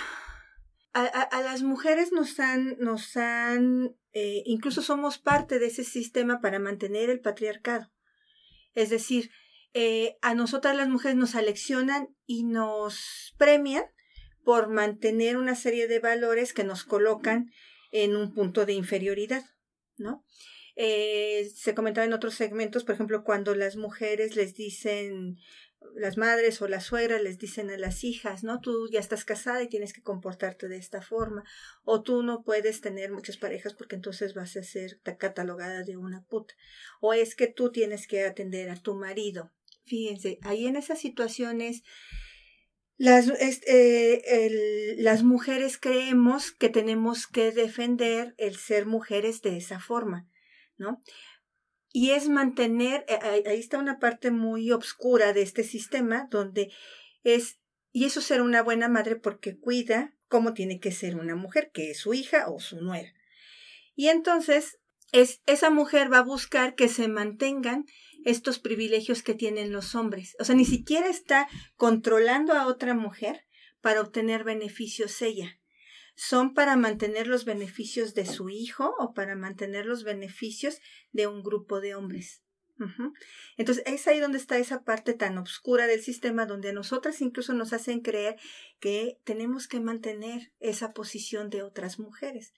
[0.93, 6.59] a, las mujeres nos han, nos han eh, incluso somos parte de ese sistema para
[6.59, 7.91] mantener el patriarcado.
[8.73, 9.31] Es decir,
[9.73, 13.85] eh, a nosotras las mujeres nos aleccionan y nos premian
[14.43, 17.51] por mantener una serie de valores que nos colocan
[17.91, 19.43] en un punto de inferioridad,
[19.97, 20.23] ¿no?
[20.75, 25.37] Eh, se comentaba en otros segmentos, por ejemplo, cuando las mujeres les dicen,
[25.95, 28.61] las madres o las suegras les dicen a las hijas, ¿no?
[28.61, 31.43] Tú ya estás casada y tienes que comportarte de esta forma,
[31.83, 36.23] o tú no puedes tener muchas parejas porque entonces vas a ser catalogada de una
[36.23, 36.53] puta,
[37.01, 39.51] o es que tú tienes que atender a tu marido,
[39.89, 41.83] Fíjense, ahí en esas situaciones
[42.99, 50.29] las, eh, las mujeres creemos que tenemos que defender el ser mujeres de esa forma,
[50.77, 51.01] ¿no?
[51.91, 56.71] Y es mantener, eh, ahí está una parte muy obscura de este sistema donde
[57.23, 57.59] es,
[57.91, 61.91] y eso ser una buena madre porque cuida cómo tiene que ser una mujer, que
[61.91, 63.13] es su hija o su nuera.
[63.95, 64.77] Y entonces
[65.13, 67.85] es, esa mujer va a buscar que se mantengan
[68.25, 70.35] estos privilegios que tienen los hombres.
[70.39, 73.45] O sea, ni siquiera está controlando a otra mujer
[73.81, 75.59] para obtener beneficios ella.
[76.15, 80.79] Son para mantener los beneficios de su hijo o para mantener los beneficios
[81.11, 82.43] de un grupo de hombres.
[83.57, 87.53] Entonces, es ahí donde está esa parte tan oscura del sistema, donde a nosotras incluso
[87.53, 88.37] nos hacen creer
[88.79, 92.53] que tenemos que mantener esa posición de otras mujeres.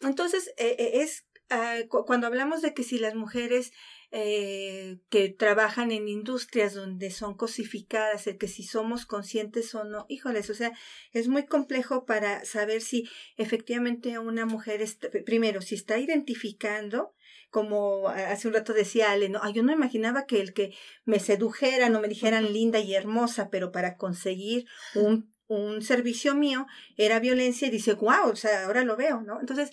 [0.00, 3.72] Entonces, eh, eh, es ah, cuando hablamos de que si las mujeres
[4.12, 10.06] eh, que trabajan en industrias donde son cosificadas, el que si somos conscientes o no,
[10.08, 10.72] híjoles, o sea,
[11.12, 17.14] es muy complejo para saber si efectivamente una mujer, está, primero, si está identificando,
[17.50, 21.94] como hace un rato decía Ale, no, yo no imaginaba que el que me sedujeran
[21.94, 27.68] o me dijeran linda y hermosa, pero para conseguir un, un servicio mío era violencia
[27.68, 29.40] y dice, wow, o sea, ahora lo veo, ¿no?
[29.40, 29.70] Entonces,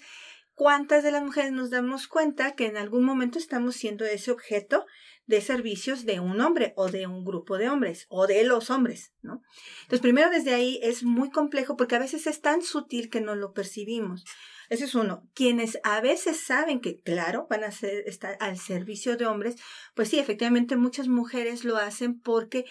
[0.58, 4.88] ¿Cuántas de las mujeres nos damos cuenta que en algún momento estamos siendo ese objeto
[5.28, 9.14] de servicios de un hombre o de un grupo de hombres o de los hombres,
[9.22, 9.44] ¿no?
[9.82, 13.36] Entonces, primero desde ahí es muy complejo porque a veces es tan sutil que no
[13.36, 14.26] lo percibimos.
[14.68, 15.30] Ese es uno.
[15.36, 19.58] Quienes a veces saben que, claro, van a ser, estar al servicio de hombres,
[19.94, 22.66] pues sí, efectivamente muchas mujeres lo hacen porque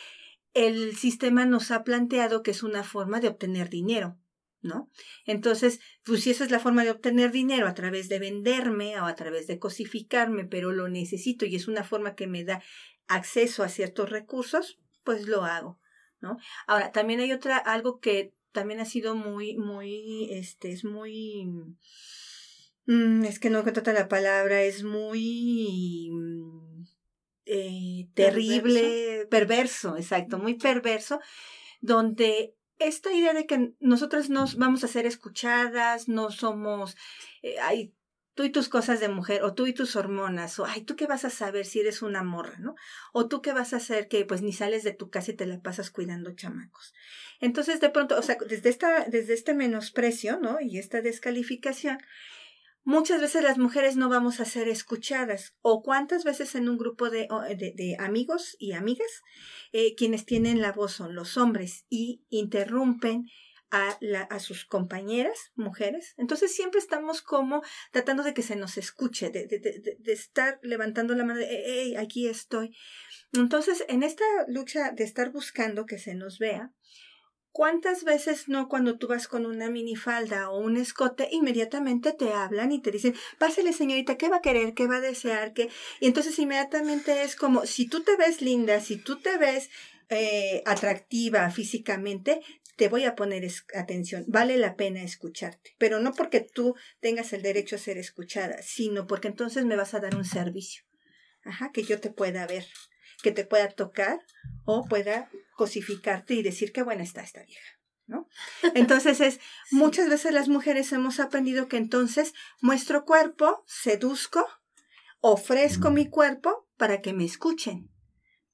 [0.55, 4.19] el sistema nos ha planteado que es una forma de obtener dinero.
[4.67, 4.91] ¿No?
[5.25, 9.07] Entonces, pues si esa es la forma de obtener dinero a través de venderme o
[9.07, 12.63] a través de cosificarme, pero lo necesito y es una forma que me da
[13.09, 15.81] acceso a ciertos recursos, pues lo hago,
[16.21, 16.39] ¿no?
[16.67, 21.47] Ahora, también hay otra, algo que también ha sido muy, muy, este, es muy,
[22.87, 26.11] mm, es que no encuentro la palabra, es muy
[27.45, 29.97] eh, terrible, perverso.
[29.97, 31.21] exacto, muy perverso,
[31.81, 36.97] donde esta idea de que nosotras nos vamos a ser escuchadas, no somos,
[37.43, 37.95] eh, ay,
[38.37, 41.07] tú y tus cosas de mujer, o tú y tus hormonas, o ay, tú qué
[41.07, 42.75] vas a saber si eres una morra, ¿no?
[43.15, 45.47] O tú qué vas a hacer que pues ni sales de tu casa y te
[45.47, 46.93] la pasas cuidando chamacos.
[47.41, 50.61] Entonces, de pronto, o sea, desde esta, desde este menosprecio, ¿no?
[50.61, 51.99] Y esta descalificación,
[52.87, 55.55] muchas veces las mujeres no vamos a ser escuchadas.
[55.61, 59.23] O cuántas veces en un grupo de, de, amigos y amigas,
[59.73, 63.27] eh, quienes tienen la voz son los hombres y interrumpen
[63.73, 66.15] a, la, a sus compañeras, mujeres.
[66.17, 70.61] Entonces siempre estamos como tratando de que se nos escuche, de, de, de, de estar
[70.63, 72.77] levantando la mano de, hey, aquí estoy.
[73.33, 76.73] Entonces, en esta lucha de estar buscando que se nos vea,
[77.57, 82.71] ¿Cuántas veces no cuando tú vas con una minifalda o un escote, inmediatamente te hablan
[82.71, 84.75] y te dicen, pásale señorita, ¿qué va a querer?
[84.75, 85.55] ¿Qué va a desear?
[85.55, 85.71] ¿Qué?
[85.99, 89.71] Y entonces inmediatamente es como, si tú te ves linda, si tú te ves
[90.11, 92.43] eh, atractiva físicamente,
[92.77, 97.41] te voy a poner atención, vale la pena escucharte, pero no porque tú tengas el
[97.41, 100.85] derecho a ser escuchada, sino porque entonces me vas a dar un servicio,
[101.43, 102.67] ajá, que yo te pueda ver
[103.23, 104.21] que te pueda tocar
[104.65, 107.73] o pueda cosificarte y decir qué buena está esta vieja.
[108.07, 108.29] ¿No?
[108.75, 109.41] Entonces es,
[109.73, 114.47] muchas veces las mujeres hemos aprendido que entonces muestro cuerpo, seduzco,
[115.21, 117.91] ofrezco mi cuerpo para que me escuchen,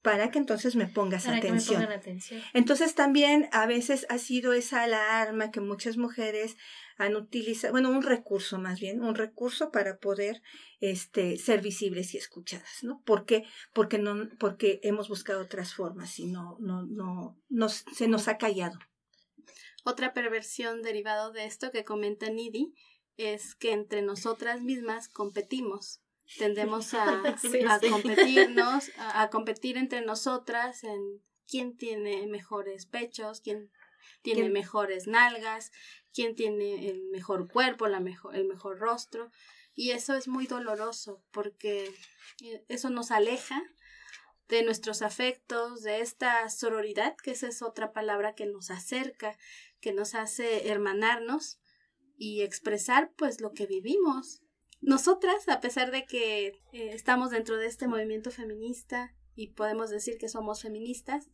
[0.03, 1.81] para que entonces me pongas atención.
[1.81, 2.41] atención.
[2.53, 6.57] Entonces también a veces ha sido esa la arma que muchas mujeres
[6.97, 10.41] han utilizado, bueno, un recurso más bien, un recurso para poder
[10.81, 13.01] este, ser visibles y escuchadas, ¿no?
[13.05, 13.45] ¿Por qué?
[13.73, 18.37] Porque, no, porque hemos buscado otras formas y no, no, no, nos, se nos ha
[18.37, 18.77] callado.
[19.85, 22.75] Otra perversión derivado de esto que comenta Nidi
[23.15, 26.02] es que entre nosotras mismas competimos.
[26.37, 27.21] Tendemos a,
[27.69, 33.71] a competirnos, a, a competir entre nosotras en quién tiene mejores pechos, quién
[34.21, 35.71] tiene mejores nalgas,
[36.13, 39.31] quién tiene el mejor cuerpo, la mejor, el mejor rostro.
[39.75, 41.93] Y eso es muy doloroso porque
[42.41, 43.61] eh, eso nos aleja
[44.47, 49.37] de nuestros afectos, de esta sororidad, que esa es otra palabra que nos acerca,
[49.79, 51.59] que nos hace hermanarnos
[52.17, 54.42] y expresar pues lo que vivimos.
[54.83, 60.17] Nosotras, a pesar de que eh, estamos dentro de este movimiento feminista y podemos decir
[60.17, 61.29] que somos feministas,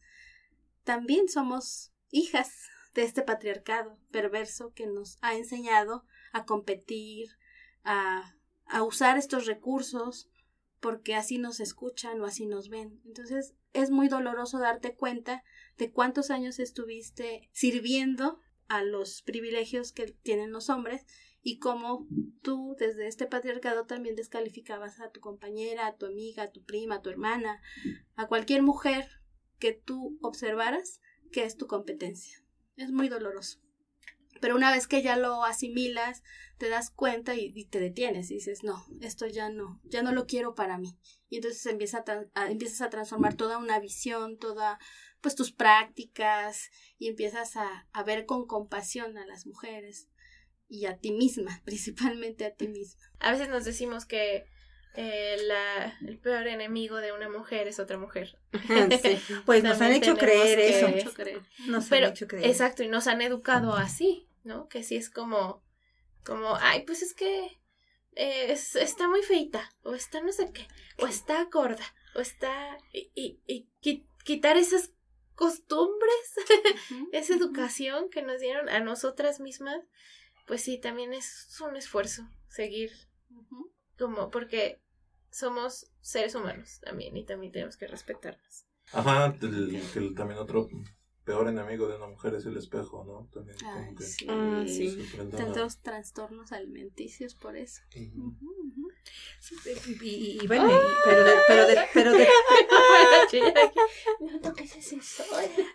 [0.84, 2.54] también somos hijas
[2.94, 7.30] de este patriarcado perverso que nos ha enseñado a competir,
[7.84, 8.36] a,
[8.66, 10.30] a usar estos recursos
[10.80, 13.02] porque así nos escuchan o así nos ven.
[13.04, 15.44] Entonces es muy doloroso darte cuenta
[15.78, 21.08] de cuántos años estuviste sirviendo a los privilegios que tienen los hombres
[21.42, 22.08] y cómo
[22.42, 26.96] tú desde este patriarcado también descalificabas a tu compañera, a tu amiga, a tu prima,
[26.96, 27.62] a tu hermana,
[28.16, 29.08] a cualquier mujer
[29.58, 32.44] que tú observaras que es tu competencia.
[32.76, 33.60] Es muy doloroso.
[34.42, 36.24] Pero una vez que ya lo asimilas,
[36.58, 40.28] te das cuenta y, te detienes y dices, no, esto ya no, ya no lo
[40.28, 40.98] quiero para mí.
[41.30, 44.80] Y entonces empiezas a transformar toda una visión, toda,
[45.22, 50.10] pues tus prácticas y empiezas a, a ver con compasión a las mujeres
[50.70, 53.02] y a ti misma, principalmente a ti misma.
[53.20, 54.46] A veces nos decimos que
[54.96, 58.38] eh, la, el peor enemigo de una mujer es otra mujer.
[59.46, 60.88] Pues nos han hecho creer eso.
[61.68, 62.48] Nos han hecho creer.
[62.48, 64.68] Exacto, y nos han educado así, ¿no?
[64.68, 65.64] Que sí es como,
[66.24, 67.60] como, ay, pues es que
[68.16, 72.78] eh, está muy feita, o está no sé qué, o está gorda, o está...
[72.92, 73.68] Y, y,
[74.24, 74.92] quitar esas
[75.36, 76.36] costumbres,
[77.12, 79.82] esa educación que nos dieron a nosotras mismas,
[80.50, 82.92] pues sí, también es un esfuerzo seguir
[84.00, 84.82] como porque
[85.30, 88.66] somos seres humanos también y también tenemos que respetarnos.
[88.92, 90.68] Ajá, también otro
[91.30, 93.30] peor enemigo de una mujer es el espejo, ¿no?
[93.32, 94.26] También como que sí.
[94.28, 94.98] Ah, sí.
[95.38, 97.84] Tantos trastornos alimenticios por eso.
[100.02, 100.72] y, bueno,
[101.06, 102.28] pero, de, pero, de, pero, de,
[104.22, 105.28] no toques ese sol.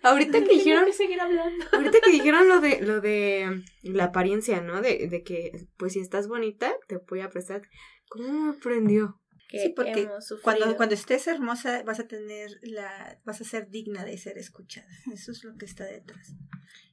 [0.03, 1.67] Ahorita que dijeron, que seguir hablando.
[1.71, 4.81] ahorita que dijeron lo de, lo de la apariencia, ¿no?
[4.81, 7.63] De, de que, pues si estás bonita, te voy a prestar.
[8.09, 9.21] ¿Cómo me aprendió?
[9.55, 10.43] Que Sí, porque hemos sufrido.
[10.43, 14.89] Cuando, cuando estés hermosa vas a tener la, vas a ser digna de ser escuchada.
[15.13, 16.33] Eso es lo que está detrás.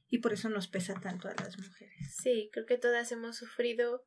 [0.08, 2.14] Y por eso nos pesa tanto a las mujeres.
[2.22, 4.04] Sí, creo que todas hemos sufrido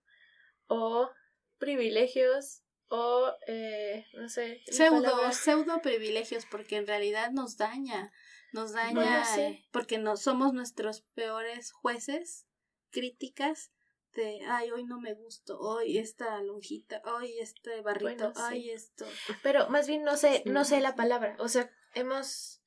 [0.68, 1.10] o
[1.58, 4.62] privilegios o, eh, no sé.
[4.68, 5.32] Pseudo, palabra.
[5.32, 8.12] pseudo privilegios, porque en realidad nos daña,
[8.54, 9.42] nos daña, Bueno, sí.
[9.42, 12.48] eh, porque no somos nuestros peores jueces,
[12.92, 13.72] críticas
[14.22, 18.42] de, ay, hoy no me gustó, hoy esta lonjita, hoy este barrito, Bueno, sí.
[18.44, 19.06] ay, esto.
[19.44, 20.50] Pero más bien no sé, Sí.
[20.50, 21.36] no sé la palabra.
[21.40, 22.62] O sea, hemos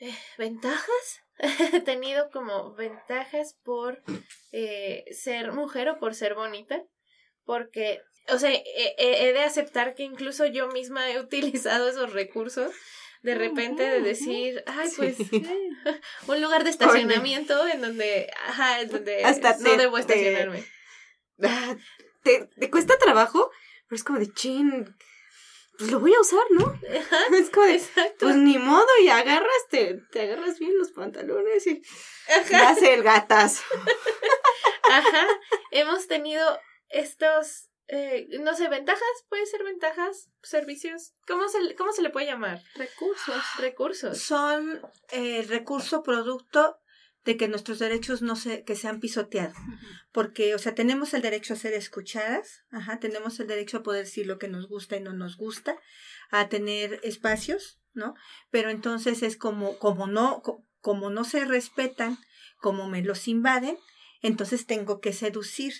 [0.00, 1.20] eh, ventajas.
[1.38, 4.02] He tenido como ventajas por
[4.52, 6.82] eh, ser mujer o por ser bonita.
[7.44, 12.72] Porque, o sea, he de aceptar que incluso yo misma he utilizado esos recursos.
[13.22, 14.96] De repente de decir, ay, Sí.
[14.96, 15.16] pues
[16.28, 20.64] un lugar de estacionamiento en donde, ajá, en donde Hasta no te- debo estacionarme.
[21.42, 21.76] Ah,
[22.22, 23.50] ¿Te, te cuesta trabajo,
[23.88, 24.94] pero es como de chin.
[25.78, 26.66] Pues lo voy a usar, ¿no?
[26.66, 28.26] Ajá, Es como de, exacto.
[28.26, 31.80] pues ni modo, y agarras, te, te agarras bien los pantalones y
[32.54, 33.62] hace el gatas.
[34.90, 35.26] Ajá,
[35.70, 41.92] hemos tenido estos, eh, no sé, ventajas, puede ser ventajas, servicios, ¿cómo se, le- cómo
[41.92, 42.62] se le puede llamar?
[42.74, 43.42] Recursos.
[43.58, 44.18] Recursos.
[44.18, 46.78] Son eh, el recurso producto
[47.24, 49.56] de que nuestros derechos no se, que sean pisoteados.
[50.12, 54.04] Porque, o sea, tenemos el derecho a ser escuchadas, ajá, tenemos el derecho a poder
[54.04, 55.76] decir lo que nos gusta y no nos gusta,
[56.30, 58.14] a tener espacios, ¿no?
[58.50, 62.18] Pero entonces es como, como no, co- como no se respetan,
[62.60, 63.76] como me los invaden,
[64.22, 65.74] entonces tengo que seducir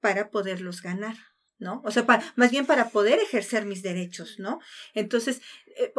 [0.00, 1.16] para poderlos ganar.
[1.64, 1.80] ¿No?
[1.84, 4.60] O sea, pa- más bien para poder ejercer mis derechos, ¿no?
[5.02, 5.40] Entonces,
[5.76, 5.92] eh,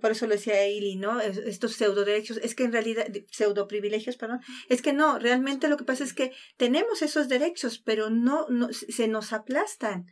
[0.00, 1.20] por eso lo decía Ili, ¿no?
[1.20, 5.68] Es- Estos pseudo derechos, es que en realidad, pseudo privilegios, perdón, es que no, realmente
[5.68, 10.06] lo que pasa es que tenemos esos derechos, pero no, no se nos aplastan.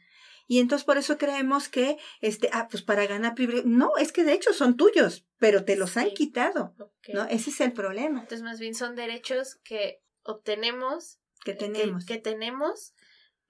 [0.47, 4.25] Y entonces por eso creemos que, este, ah, pues para ganar privilegios, no, es que
[4.25, 6.75] de hecho son tuyos, pero te los han quitado.
[7.15, 7.25] ¿no?
[7.37, 12.05] Ese es el problema Entonces, más bien son derechos que obtenemos, que eh, tenemos.
[12.05, 12.93] que, tenemos,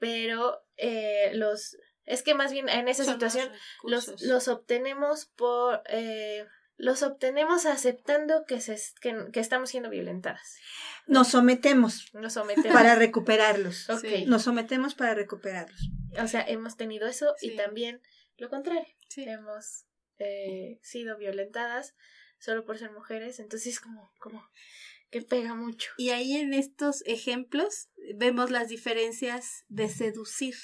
[0.01, 3.49] pero eh, los, es que más bien en esa Son situación
[3.85, 6.45] los, los obtenemos por, eh,
[6.77, 10.57] los obtenemos aceptando que, se, que, que estamos siendo violentadas.
[11.07, 12.73] Nos sometemos Nos sometemos.
[12.73, 13.89] para recuperarlos.
[13.91, 14.01] Ok.
[14.01, 14.25] Sí.
[14.25, 15.91] Nos sometemos para recuperarlos.
[16.21, 18.01] O sea, hemos tenido eso y también
[18.39, 18.87] lo contrario.
[19.09, 19.25] Sí.
[19.25, 19.85] Hemos
[20.19, 21.95] eh, sido violentadas
[22.39, 23.39] solo por ser mujeres.
[23.39, 24.43] Entonces, como, como
[25.11, 25.91] que pega mucho.
[25.99, 30.55] Y ahí en estos ejemplos vemos las diferencias de seducir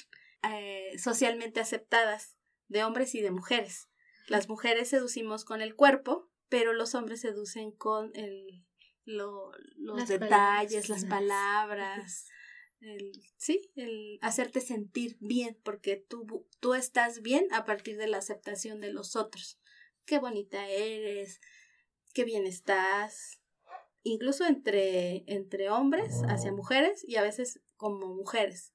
[0.49, 3.87] eh, socialmente aceptadas de hombres y de mujeres.
[4.27, 8.65] Las mujeres seducimos con el cuerpo, pero los hombres seducen con el,
[9.05, 10.89] lo- los Las detalles, palabras.
[10.89, 12.25] las palabras,
[12.79, 18.17] el, sí, el hacerte sentir bien, porque tú, tú estás bien a partir de la
[18.17, 19.59] aceptación de los otros.
[20.05, 21.39] Qué bonita eres,
[22.13, 23.41] qué bien estás,
[24.03, 28.73] incluso entre, entre hombres hacia mujeres y a veces como mujeres.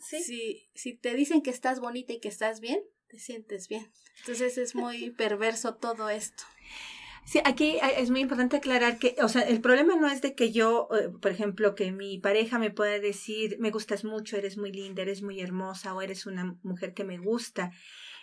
[0.00, 0.22] Sí.
[0.22, 3.90] Si, si te dicen que estás bonita y que estás bien, te sientes bien.
[4.20, 6.44] Entonces es muy perverso todo esto.
[7.26, 10.52] Sí, aquí es muy importante aclarar que, o sea, el problema no es de que
[10.52, 14.70] yo, eh, por ejemplo, que mi pareja me pueda decir, me gustas mucho, eres muy
[14.70, 17.72] linda, eres muy hermosa o eres una mujer que me gusta.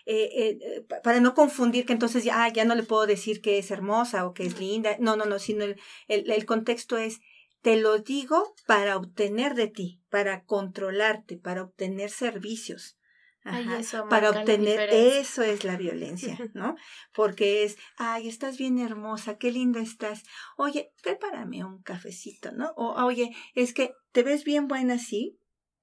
[0.06, 3.58] Eh, eh, pa- para no confundir que entonces ya, ya no le puedo decir que
[3.58, 4.98] es hermosa o que es linda.
[5.00, 7.20] No, no, no, sino el, el, el contexto es,
[7.62, 12.98] te lo digo para obtener de ti, para controlarte, para obtener servicios.
[13.46, 16.76] Ajá, eso para obtener eso es la violencia, ¿no?
[17.14, 20.24] Porque es, ay, estás bien hermosa, qué linda estás.
[20.58, 22.72] Oye, prepárame un cafecito, ¿no?
[22.78, 25.38] O, oye, es que te ves bien buena así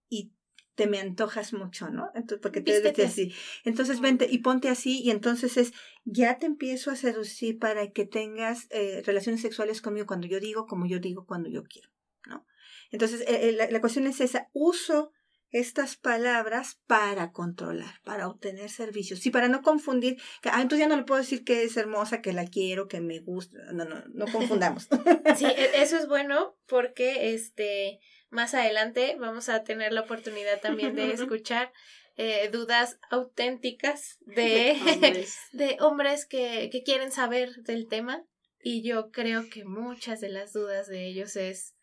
[0.09, 0.33] y
[0.81, 2.11] te me antojas mucho, ¿no?
[2.15, 3.35] Entonces, porque te ves así.
[3.65, 5.75] Entonces vente y ponte así y entonces es,
[6.07, 10.65] ya te empiezo a seducir para que tengas eh, relaciones sexuales conmigo cuando yo digo,
[10.67, 11.91] como yo digo, cuando yo quiero,
[12.27, 12.47] ¿no?
[12.91, 15.13] Entonces, eh, eh, la, la cuestión es esa, uso
[15.51, 19.21] estas palabras para controlar, para obtener servicios.
[19.21, 22.23] Sí, para no confundir, que, ah, entonces ya no le puedo decir que es hermosa,
[22.23, 23.59] que la quiero, que me gusta.
[23.75, 24.89] No, no, no confundamos.
[25.37, 28.01] Sí, e- eso es bueno porque este
[28.31, 31.73] más adelante vamos a tener la oportunidad también de escuchar
[32.17, 35.39] eh, dudas auténticas de, Hombres.
[35.53, 38.25] de hombres que, que quieren saber del tema.
[38.63, 41.75] Y yo creo que muchas de las dudas de ellos es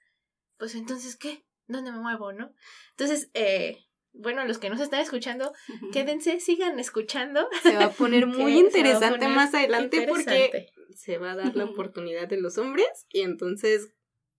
[0.57, 2.53] pues entonces qué dónde me muevo no
[2.91, 3.87] entonces eh,
[4.19, 5.53] bueno, los que nos están escuchando,
[5.91, 7.47] quédense, sigan escuchando.
[7.61, 11.65] Se va a poner muy interesante poner más adelante porque se va a dar la
[11.65, 12.87] oportunidad de los hombres.
[13.09, 13.89] Y entonces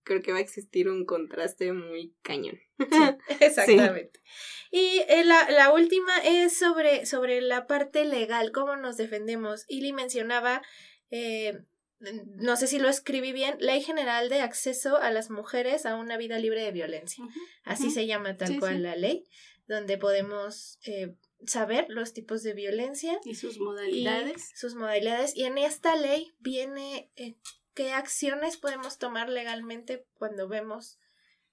[0.03, 2.59] creo que va a existir un contraste muy cañón.
[3.39, 4.21] Exactamente.
[4.71, 9.65] Y eh, la, la última es sobre, sobre la parte legal, cómo nos defendemos.
[9.67, 10.61] Ili mencionaba,
[11.11, 11.59] eh,
[11.99, 16.17] no sé si lo escribí bien, Ley General de Acceso a las Mujeres a una
[16.17, 17.23] Vida Libre de Violencia.
[17.63, 19.25] Así se llama tal Sí, cual la ley,
[19.67, 24.49] donde podemos eh, saber los tipos de violencia Y sus y modalidades.
[24.55, 25.35] sus modalidades.
[25.35, 27.35] Y en esta ley viene eh,
[27.79, 30.99] qué acciones podemos tomar legalmente cuando vemos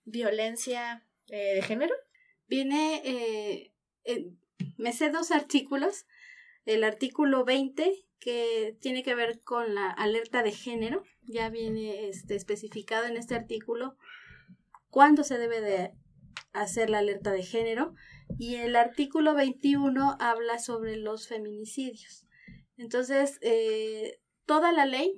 [0.04, 1.94] violencia eh, de género.
[2.48, 3.72] Viene, eh,
[4.02, 4.36] en-
[4.76, 6.04] me sé dos artículos.
[6.64, 11.04] El artículo 20, que tiene que ver con la alerta de género.
[11.22, 13.96] Ya viene este, especificado en este artículo
[14.90, 15.92] cuándo se debe de
[16.52, 17.94] hacer la alerta de género.
[18.36, 22.26] Y el artículo 21 habla sobre los feminicidios.
[22.76, 25.14] Entonces, eh, toda la ley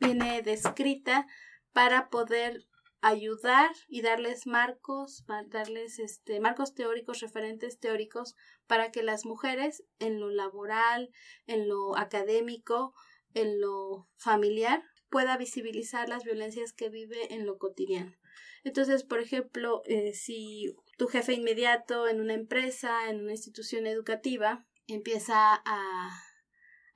[0.00, 1.26] viene descrita
[1.72, 2.66] para poder
[3.02, 8.34] ayudar y darles marcos, darles este marcos teóricos, referentes teóricos
[8.66, 11.10] para que las mujeres en lo laboral,
[11.46, 12.94] en lo académico,
[13.34, 18.14] en lo familiar pueda visibilizar las violencias que vive en lo cotidiano.
[18.62, 24.66] Entonces, por ejemplo, eh, si tu jefe inmediato en una empresa, en una institución educativa,
[24.86, 26.22] empieza a,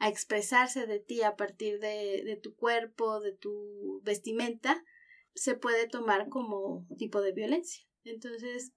[0.04, 4.84] a expresarse de ti a partir de, tu cuerpo, de tu vestimenta,
[5.34, 7.86] se puede tomar como tipo de violencia.
[8.04, 8.74] Entonces,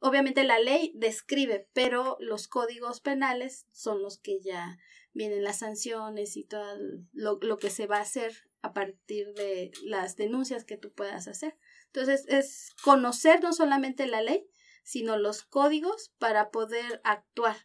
[0.00, 4.78] obviamente la ley describe, pero los códigos penales son los que ya
[5.14, 6.76] vienen las sanciones y todo
[7.14, 11.26] lo, lo que se va a hacer a partir de las denuncias que tú puedas
[11.26, 11.56] hacer.
[11.86, 14.46] Entonces, es conocer no solamente la ley,
[14.84, 17.56] sino los códigos para poder actuar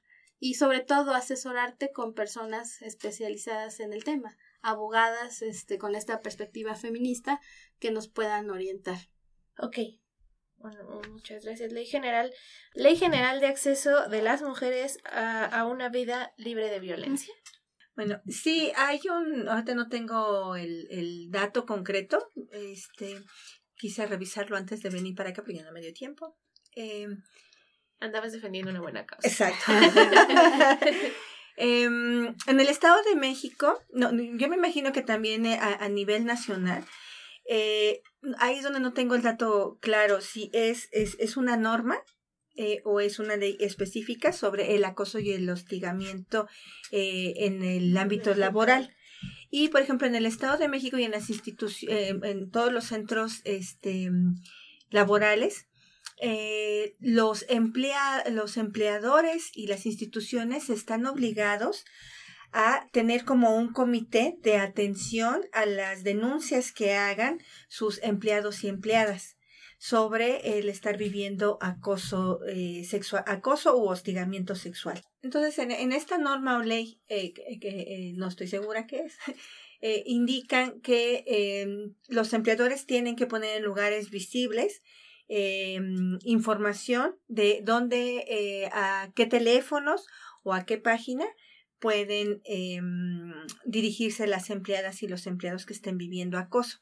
[0.41, 6.73] y sobre todo asesorarte con personas especializadas en el tema, abogadas este, con esta perspectiva
[6.73, 7.39] feminista
[7.79, 8.97] que nos puedan orientar.
[9.59, 9.77] Ok.
[10.57, 11.71] Bueno, muchas gracias.
[11.71, 12.33] Ley General.
[12.73, 17.33] Ley General de Acceso de las Mujeres a, a una vida libre de violencia.
[17.95, 23.21] Bueno, sí, hay un, ahorita no tengo el, el dato concreto, este,
[23.75, 26.35] quise revisarlo antes de venir para acá, pero ya no me dio tiempo.
[26.75, 27.07] Eh,
[28.01, 29.27] Andabas defendiendo una buena causa.
[29.27, 29.71] exacto.
[31.57, 35.89] Em, en el Estado de México, no, yo me imagino que también eh, a, a
[35.89, 36.83] nivel nacional,
[37.47, 38.01] eh,
[38.37, 42.01] ahí es donde no tengo el dato claro si es, es, es una norma
[42.55, 46.47] eh, o es una ley específica sobre el acoso y el hostigamiento
[46.91, 48.95] eh, en el ámbito laboral.
[49.49, 52.85] Y, por ejemplo, en el Estado de México y en las instituciones, en todos los
[52.85, 54.09] centros este,
[54.89, 55.67] laborales,
[56.23, 61.83] eh, los, emplea los empleadores y las instituciones están obligados
[62.51, 68.67] a tener como un comité de atención a las denuncias que hagan sus empleados y
[68.67, 69.37] empleadas
[69.79, 75.01] sobre el estar viviendo acoso eh, sexual, acoso u hostigamiento sexual.
[75.23, 79.17] Entonces, en, esta norma o ley, eh, que, no estoy segura qué es,
[80.05, 84.83] indican que los empleadores tienen que poner en lugares visibles
[85.33, 85.79] eh,
[86.25, 90.05] información de dónde, eh, a qué teléfonos
[90.43, 91.25] o a qué página
[91.79, 92.81] pueden eh,
[93.63, 96.79] dirigirse las empleadas y los empleados que estén viviendo acoso.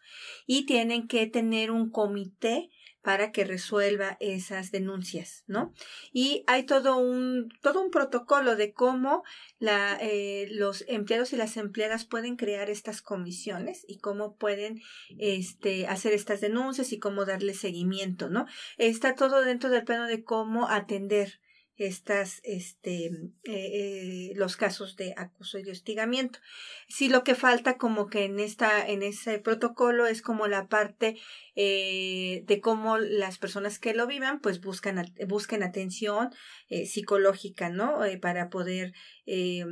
[0.47, 2.72] Y tienen que tener un comité
[3.02, 5.74] para que resuelva esas denuncias, ¿no?
[6.12, 9.24] Y hay todo un, todo un protocolo de cómo
[9.58, 14.82] la, eh, los empleados y las empleadas pueden crear estas comisiones y cómo pueden
[15.18, 18.45] este, hacer estas denuncias y cómo darle seguimiento, ¿no?
[18.78, 21.39] Está todo dentro del plano de cómo atender
[21.80, 23.11] estas, este, eh,
[23.45, 26.39] eh, los casos de acoso y hostigamiento.
[26.88, 31.17] Sí, lo que falta como que en esta, en ese protocolo es como la parte
[31.55, 36.30] eh, de cómo las personas que lo vivan, pues buscan, busquen atención
[36.67, 38.03] eh, psicológica, ¿no?
[38.03, 38.93] Eh, para poder,
[39.25, 39.65] eh,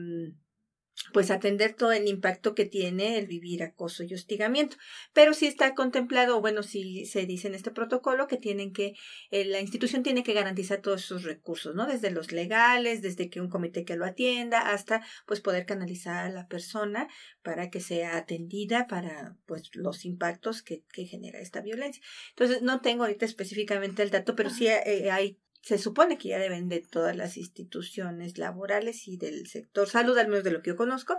[1.14, 4.78] pues atender todo el impacto que tiene el vivir acoso y hostigamiento.
[5.14, 8.96] Pero sí está contemplado, bueno, sí se dice en este protocolo que tienen que,
[9.32, 11.86] eh, la institución tiene que garantizar todos sus recursos, ¿no?
[11.86, 16.30] Desde los legales, desde que un comité que lo atienda, hasta pues poder canalizar a
[16.30, 17.08] la persona
[17.44, 22.02] para que sea atendida para pues los impactos que, que genera esta violencia.
[22.30, 26.40] Entonces, no tengo ahorita específicamente el dato, pero sí eh, hay se supone que ya
[26.40, 30.72] deben de todas las instituciones laborales y del sector salud, al menos de lo que
[30.72, 31.18] yo conozco,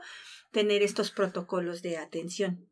[0.53, 2.69] tener estos protocolos de atención.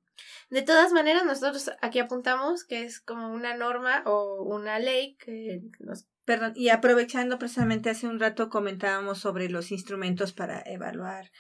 [0.48, 5.62] De todas maneras, nosotros aquí apuntamos que es como una norma o una ley que
[5.80, 11.30] nos Perdón, y aprovechando precisamente hace un rato comentábamos sobre los instrumentos para evaluar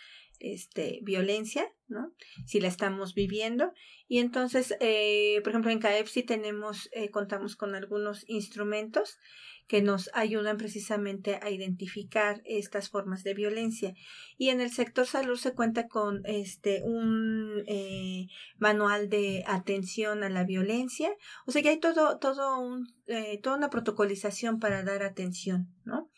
[0.40, 2.12] este violencia, ¿no?
[2.46, 3.72] Si la estamos viviendo.
[4.08, 9.18] Y entonces, eh, por ejemplo, en CAEPSI tenemos, eh, contamos con algunos instrumentos
[9.66, 13.94] que nos ayudan precisamente a identificar estas formas de violencia.
[14.38, 18.28] Y en el sector salud se cuenta con este un eh,
[18.58, 21.10] manual de atención a la violencia.
[21.46, 26.10] O sea que hay todo, todo un, eh, toda una protocolización para dar atención, ¿no?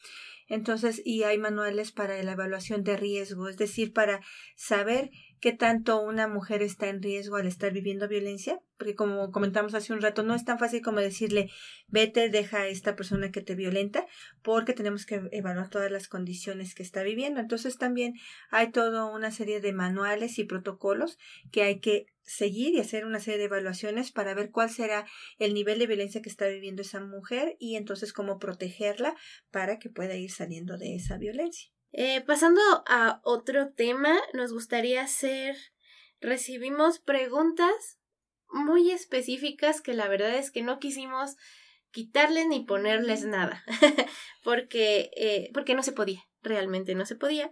[0.49, 4.21] Entonces, y hay manuales para la evaluación de riesgo, es decir, para
[4.57, 5.11] saber
[5.41, 9.93] qué tanto una mujer está en riesgo al estar viviendo violencia, porque como comentamos hace
[9.93, 11.51] un rato, no es tan fácil como decirle,
[11.87, 14.07] vete, deja a esta persona que te violenta,
[14.43, 17.41] porque tenemos que evaluar todas las condiciones que está viviendo.
[17.41, 18.15] Entonces también
[18.51, 21.19] hay toda una serie de manuales y protocolos
[21.51, 25.07] que hay que seguir y hacer una serie de evaluaciones para ver cuál será
[25.39, 29.17] el nivel de violencia que está viviendo esa mujer y entonces cómo protegerla
[29.51, 31.71] para que pueda ir saliendo de esa violencia.
[31.93, 35.57] Eh, pasando a otro tema, nos gustaría hacer,
[36.21, 37.99] recibimos preguntas
[38.51, 41.37] muy específicas que la verdad es que no quisimos
[41.91, 43.65] quitarles ni ponerles nada,
[44.45, 47.51] porque, eh, porque no se podía, realmente no se podía.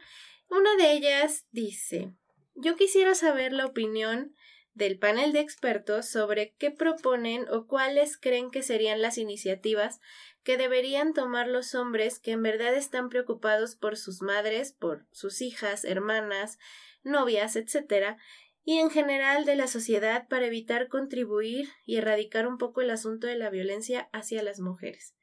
[0.48, 2.12] Una de ellas dice,
[2.54, 4.34] yo quisiera saber la opinión
[4.74, 10.00] del panel de expertos sobre qué proponen o cuáles creen que serían las iniciativas
[10.46, 15.42] que deberían tomar los hombres que en verdad están preocupados por sus madres, por sus
[15.42, 16.60] hijas, hermanas,
[17.02, 18.16] novias, etc.,
[18.62, 23.26] y en general de la sociedad para evitar contribuir y erradicar un poco el asunto
[23.26, 25.16] de la violencia hacia las mujeres.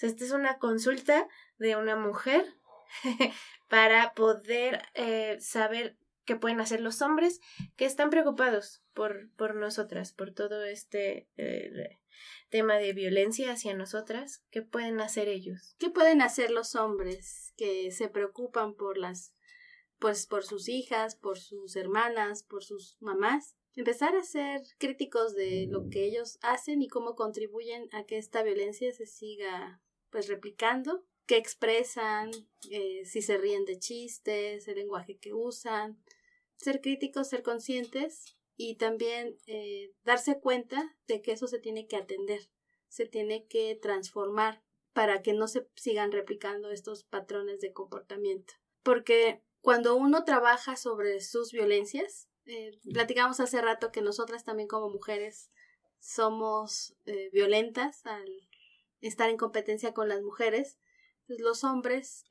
[0.00, 2.54] esta es una consulta de una mujer
[3.68, 7.42] para poder eh, saber qué pueden hacer los hombres
[7.76, 11.98] que están preocupados por, por nosotras, por todo este eh,
[12.50, 15.74] tema de violencia hacia nosotras, ¿qué pueden hacer ellos?
[15.78, 19.34] ¿Qué pueden hacer los hombres que se preocupan por las
[19.98, 23.56] pues por sus hijas, por sus hermanas, por sus mamás?
[23.74, 28.42] Empezar a ser críticos de lo que ellos hacen y cómo contribuyen a que esta
[28.42, 32.30] violencia se siga pues replicando, qué expresan,
[32.70, 36.02] eh, si se ríen de chistes, el lenguaje que usan,
[36.56, 41.96] ser críticos, ser conscientes y también eh, darse cuenta de que eso se tiene que
[41.96, 42.50] atender,
[42.88, 48.54] se tiene que transformar para que no se sigan replicando estos patrones de comportamiento.
[48.82, 54.90] Porque cuando uno trabaja sobre sus violencias, eh, platicamos hace rato que nosotras también como
[54.90, 55.50] mujeres
[55.98, 58.26] somos eh, violentas al
[59.00, 60.78] estar en competencia con las mujeres,
[61.26, 62.24] pues los hombres,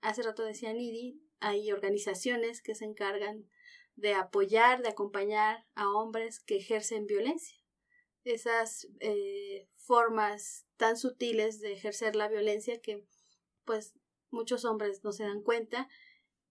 [0.00, 3.48] hace rato decía Nidi, hay organizaciones que se encargan
[3.96, 7.58] de apoyar, de acompañar a hombres que ejercen violencia.
[8.24, 13.04] Esas eh, formas tan sutiles de ejercer la violencia que
[13.64, 13.94] pues
[14.30, 15.88] muchos hombres no se dan cuenta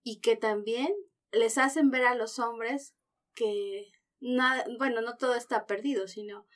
[0.04, 0.94] y que también
[1.32, 2.96] les hacen ver a los hombres
[3.34, 6.48] que nada, bueno, no todo está perdido, sino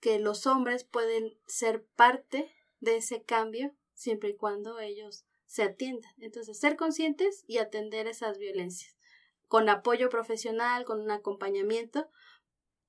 [0.00, 6.12] que los hombres pueden ser parte de ese cambio siempre y cuando ellos se atiendan.
[6.18, 8.97] Entonces, ser conscientes y atender esas violencias
[9.48, 12.08] con apoyo profesional, con un acompañamiento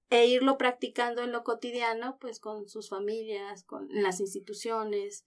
[0.09, 5.25] e irlo practicando en lo cotidiano, pues con sus familias, con en las instituciones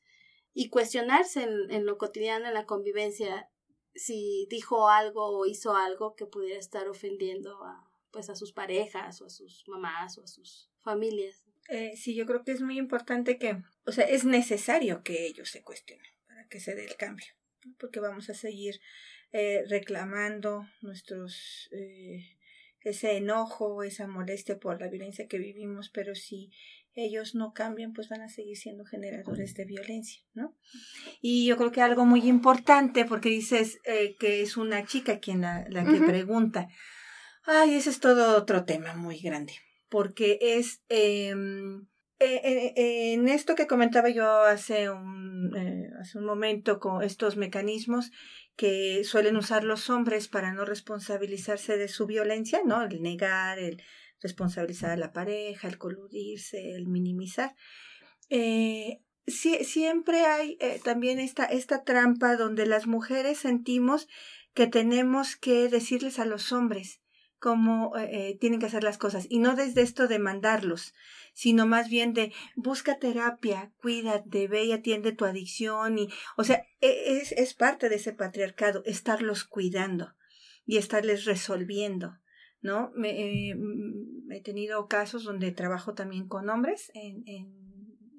[0.55, 3.49] y cuestionarse en, lo cotidiano, en la convivencia,
[3.95, 9.23] si dijo algo o hizo algo que pudiera estar ofendiendo a, pues a sus parejas
[9.23, 11.47] o a sus mamás o a sus familias.
[11.69, 15.49] Eh, sí, yo creo que es muy importante que, o sea, es necesario que ellos
[15.49, 17.33] se cuestionen para que se dé el cambio,
[17.79, 18.81] porque vamos a seguir
[19.33, 22.37] eh, reclamando nuestros eh,
[22.81, 26.51] ese enojo, esa molestia por la violencia que vivimos, pero si
[26.95, 30.55] ellos no cambian, pues van a seguir siendo generadores de violencia, ¿no?
[31.23, 35.41] Y yo creo que algo muy importante, porque dices eh, que es una chica quien
[35.41, 36.69] la, la que pregunta,
[37.45, 39.55] ay, ese es todo otro tema muy grande,
[39.89, 41.87] porque es em,
[42.25, 45.55] en esto que comentaba yo hace un,
[46.01, 48.11] hace un momento con estos mecanismos,
[48.57, 52.83] que suelen usar los hombres para no responsabilizarse de su violencia, ¿no?
[52.83, 53.83] El negar, el
[54.21, 57.55] responsabilizar a la pareja, el coludirse, el minimizar.
[58.31, 64.09] Eh, siempre hay eh, también esta, esta trampa donde las mujeres sentimos
[64.55, 67.01] que tenemos que decirles a los hombres
[67.39, 70.95] cómo eh, tienen que hacer las cosas y no desde esto de mandarlos,
[71.33, 76.67] sino más bien de busca terapia, cuídate, ve y atiende tu adicción y, o sea,
[76.81, 80.15] e, es, es parte de ese patriarcado, estarlos cuidando
[80.67, 82.19] y estarles resolviendo.
[82.61, 82.93] ¿no?
[82.95, 87.53] Me, eh, mm, he tenido casos donde trabajo también con hombres en, en,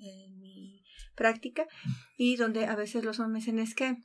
[0.02, 0.84] en mi
[1.16, 1.66] práctica
[2.18, 3.98] y donde a veces los hombres dicen es que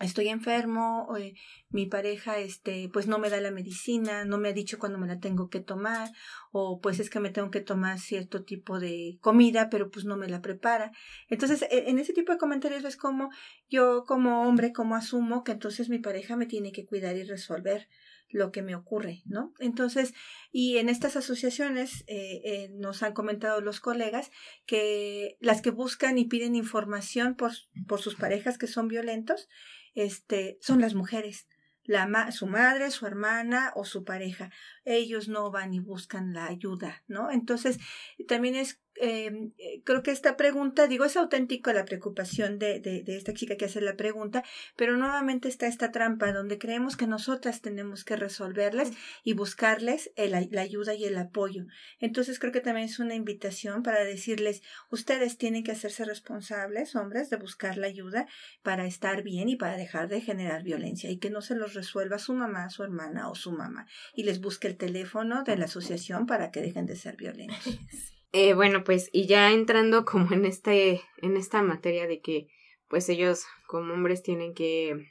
[0.00, 1.34] estoy enfermo, eh,
[1.68, 5.06] mi pareja este pues no me da la medicina, no me ha dicho cuándo me
[5.06, 6.10] la tengo que tomar
[6.52, 10.16] o pues es que me tengo que tomar cierto tipo de comida, pero pues no
[10.16, 10.92] me la prepara.
[11.28, 13.30] Entonces, e, en ese tipo de comentarios es como
[13.68, 17.88] yo como hombre como asumo que entonces mi pareja me tiene que cuidar y resolver
[18.34, 19.52] lo que me ocurre, ¿no?
[19.60, 20.12] Entonces,
[20.50, 24.30] y en estas asociaciones eh, eh, nos han comentado los colegas
[24.66, 27.52] que las que buscan y piden información por,
[27.86, 29.48] por sus parejas que son violentos,
[29.94, 31.48] este, son las mujeres,
[31.84, 34.50] la su madre, su hermana o su pareja.
[34.84, 37.30] Ellos no van y buscan la ayuda, ¿no?
[37.30, 37.78] Entonces,
[38.26, 43.16] también es eh, creo que esta pregunta, digo, es auténtico la preocupación de, de, de,
[43.16, 44.44] esta chica que hace la pregunta,
[44.76, 48.90] pero nuevamente está esta trampa donde creemos que nosotras tenemos que resolverlas
[49.24, 51.66] y buscarles el, la ayuda y el apoyo.
[51.98, 57.30] Entonces creo que también es una invitación para decirles, ustedes tienen que hacerse responsables, hombres,
[57.30, 58.26] de buscar la ayuda
[58.62, 62.18] para estar bien y para dejar de generar violencia y que no se los resuelva
[62.18, 66.26] su mamá, su hermana o su mamá y les busque el teléfono de la asociación
[66.26, 67.58] para que dejen de ser violentos.
[68.36, 72.48] Eh, bueno, pues, y ya entrando como en este, en esta materia de que,
[72.88, 75.08] pues ellos como hombres tienen que,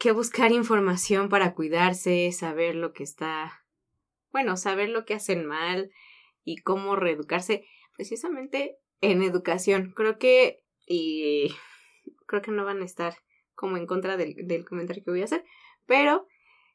[0.00, 3.64] que buscar información para cuidarse, saber lo que está,
[4.32, 5.92] bueno, saber lo que hacen mal
[6.42, 7.64] y cómo reeducarse,
[7.96, 9.92] precisamente en educación.
[9.94, 11.54] Creo que, y
[12.26, 13.14] creo que no van a estar
[13.54, 15.44] como en contra del, del comentario que voy a hacer,
[15.86, 16.26] pero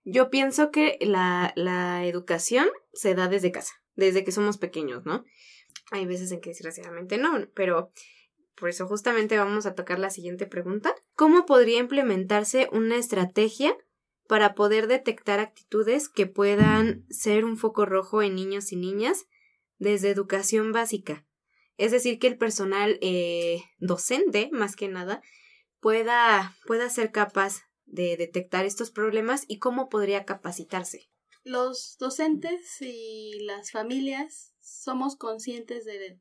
[0.06, 5.26] yo pienso que la, la educación se da desde casa, desde que somos pequeños, ¿no?
[5.92, 7.92] Hay veces en que desgraciadamente no, pero
[8.56, 10.94] por eso justamente vamos a tocar la siguiente pregunta.
[11.16, 13.76] ¿Cómo podría implementarse una estrategia
[14.28, 19.26] para poder detectar actitudes que puedan ser un foco rojo en niños y niñas
[19.78, 21.26] desde educación básica?
[21.78, 25.22] Es decir, que el personal eh, docente, más que nada,
[25.80, 31.09] pueda, pueda ser capaz de detectar estos problemas y cómo podría capacitarse.
[31.44, 36.20] Los docentes y las familias somos conscientes de,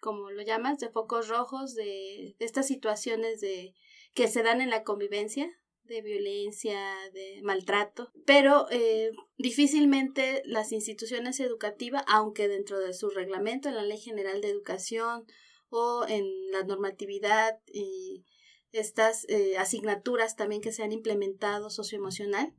[0.00, 3.74] como lo llamas, de focos rojos, de, estas situaciones de
[4.14, 5.50] que se dan en la convivencia,
[5.84, 6.78] de violencia,
[7.12, 13.82] de maltrato, pero eh, difícilmente las instituciones educativas, aunque dentro de su reglamento, en la
[13.82, 15.24] Ley General de Educación
[15.70, 18.24] o en la normatividad y
[18.70, 22.54] estas eh, asignaturas también que se han implementado socioemocional,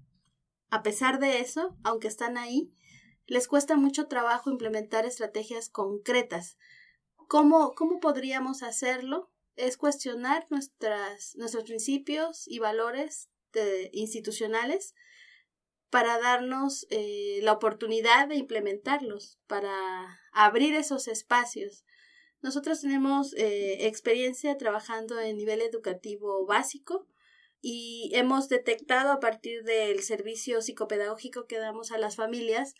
[0.73, 2.73] a pesar de eso, aunque están ahí,
[3.27, 6.57] les cuesta mucho trabajo implementar estrategias concretas.
[7.27, 9.31] ¿Cómo, cómo podríamos hacerlo?
[9.55, 13.29] Es cuestionar nuestras, nuestros principios y valores
[13.91, 14.95] institucionales
[15.91, 21.85] para darnos eh, la oportunidad de implementarlos, para abrir esos espacios.
[22.41, 27.07] Nosotros tenemos eh, experiencia trabajando en nivel educativo básico
[27.65, 32.75] y hemos detectado a partir del servicio psicopedagógico que damos a las familias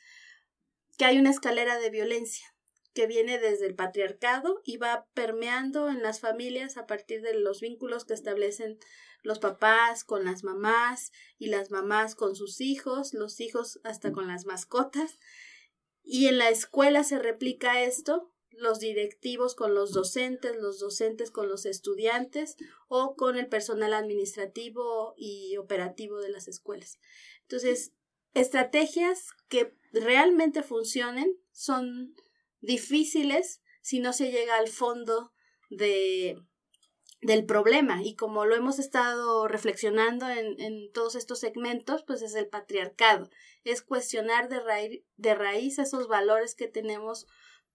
[0.97, 2.45] que hay una escalera de violencia
[2.93, 7.61] que viene desde el patriarcado y va permeando en las familias a partir de los
[7.61, 8.77] vínculos que establecen
[9.23, 14.27] los papás con las mamás y las mamás con sus hijos, los hijos hasta con
[14.27, 15.17] las mascotas.
[16.03, 21.49] Y en la escuela se replica esto, los directivos con los docentes, los docentes con
[21.49, 22.55] los estudiantes
[22.87, 26.99] o con el personal administrativo y operativo de las escuelas.
[27.41, 27.93] Entonces,
[28.33, 32.15] estrategias que realmente funcionen son
[32.61, 35.33] difíciles si no se llega al fondo
[35.69, 36.37] de
[37.21, 42.35] del problema y como lo hemos estado reflexionando en, en todos estos segmentos, pues es
[42.35, 43.29] el patriarcado,
[43.63, 47.27] es cuestionar de de raíz esos valores que tenemos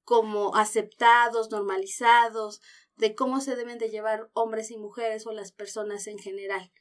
[0.09, 2.63] como aceptados, normalizados,
[2.97, 6.73] de cómo se deben de llevar hombres y mujeres o las personas en general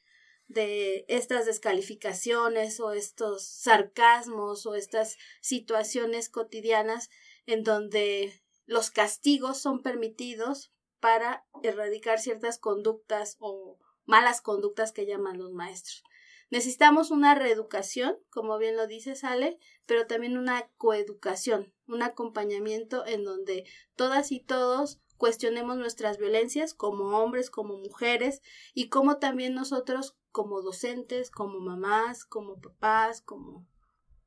[0.48, 7.10] de estas descalificaciones o estos sarcasmos o estas situaciones cotidianas
[7.48, 10.72] en donde los castigos son permitidos
[11.02, 16.02] para erradicar ciertas conductas o malas conductas que llaman los maestros.
[16.50, 23.26] Necesitamos una reeducación, como bien lo dice Sale, pero también una coeducación, un acompañamiento en
[23.26, 28.42] donde todas y todos cuestionemos nuestras violencias como hombres, como mujeres
[28.74, 33.68] y como también nosotros como docentes, como mamás, como papás, como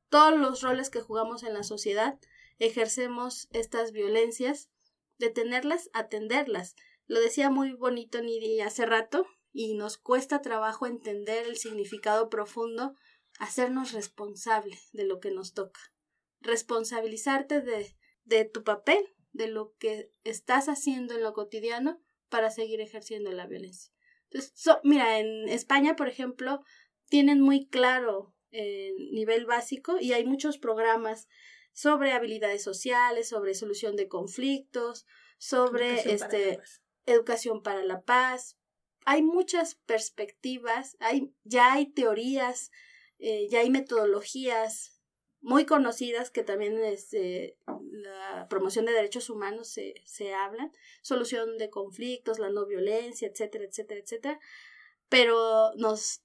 [0.09, 2.19] todos los roles que jugamos en la sociedad,
[2.59, 4.69] ejercemos estas violencias,
[5.17, 6.75] detenerlas, atenderlas.
[7.07, 12.95] Lo decía muy bonito Nidi hace rato, y nos cuesta trabajo entender el significado profundo,
[13.39, 15.79] hacernos responsable de lo que nos toca.
[16.39, 22.81] Responsabilizarte de, de tu papel, de lo que estás haciendo en lo cotidiano para seguir
[22.81, 23.91] ejerciendo la violencia.
[24.29, 26.63] Entonces, mira, en España, por ejemplo,
[27.09, 31.27] tienen muy claro el nivel básico y hay muchos programas
[31.73, 35.05] sobre habilidades sociales, sobre solución de conflictos,
[35.37, 36.67] sobre educación este para
[37.05, 38.57] educación para la paz.
[39.05, 42.71] Hay muchas perspectivas, hay, ya hay teorías,
[43.19, 45.01] eh, ya hay metodologías
[45.41, 47.57] muy conocidas que también desde
[47.91, 50.71] la promoción de derechos humanos se, se hablan,
[51.01, 54.39] solución de conflictos, la no violencia, etcétera, etcétera, etcétera,
[55.09, 56.21] pero nos,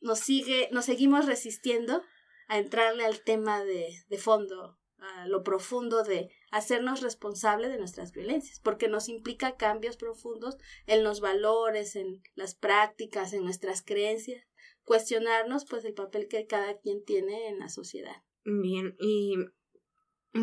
[0.00, 2.02] nos sigue, nos seguimos resistiendo
[2.46, 8.12] a entrarle al tema de, de fondo, a lo profundo de hacernos responsables de nuestras
[8.12, 14.46] violencias, porque nos implica cambios profundos en los valores, en las prácticas, en nuestras creencias,
[14.84, 18.22] cuestionarnos pues el papel que cada quien tiene en la sociedad.
[18.44, 19.36] Bien, y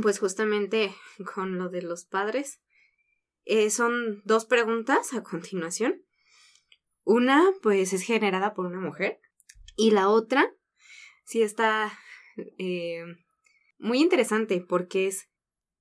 [0.01, 0.93] pues justamente
[1.33, 2.61] con lo de los padres,
[3.45, 6.03] eh, son dos preguntas a continuación.
[7.03, 9.19] Una, pues, es generada por una mujer
[9.75, 10.51] y la otra,
[11.23, 11.97] sí está
[12.57, 13.03] eh,
[13.77, 15.29] muy interesante porque es,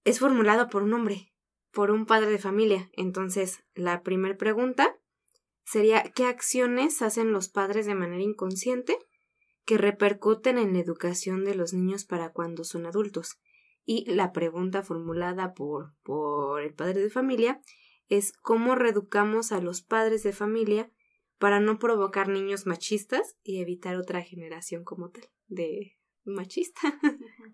[0.04, 1.32] es formulada por un hombre,
[1.72, 2.90] por un padre de familia.
[2.92, 4.96] Entonces, la primera pregunta
[5.64, 8.98] sería, ¿qué acciones hacen los padres de manera inconsciente
[9.64, 13.40] que repercuten en la educación de los niños para cuando son adultos.
[13.84, 17.60] Y la pregunta formulada por, por el padre de familia
[18.08, 20.90] es cómo reeducamos a los padres de familia
[21.38, 26.80] para no provocar niños machistas y evitar otra generación como tal de machista.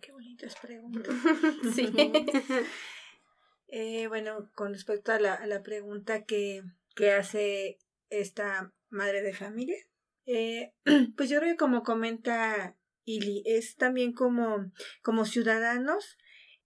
[0.00, 1.14] Qué bonitas preguntas.
[1.74, 1.92] sí.
[3.68, 6.62] eh, bueno, con respecto a la, a la pregunta que,
[6.94, 9.78] que hace esta madre de familia,
[10.26, 10.72] eh,
[11.16, 16.16] pues yo creo que como comenta Ili, es también como, como ciudadanos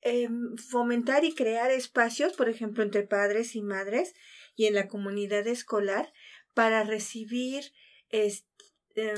[0.02, 4.14] eh, fomentar y crear espacios, por ejemplo, entre padres y madres
[4.54, 6.12] y en la comunidad escolar
[6.52, 7.72] para recibir
[8.10, 9.14] este,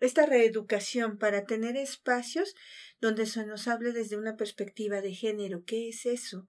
[0.00, 2.54] esta reeducación, para tener espacios
[3.00, 5.64] donde se nos hable desde una perspectiva de género.
[5.64, 6.48] ¿Qué es eso?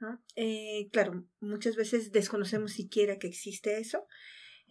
[0.00, 0.22] ¿No?
[0.36, 4.06] Eh, claro, muchas veces desconocemos siquiera que existe eso,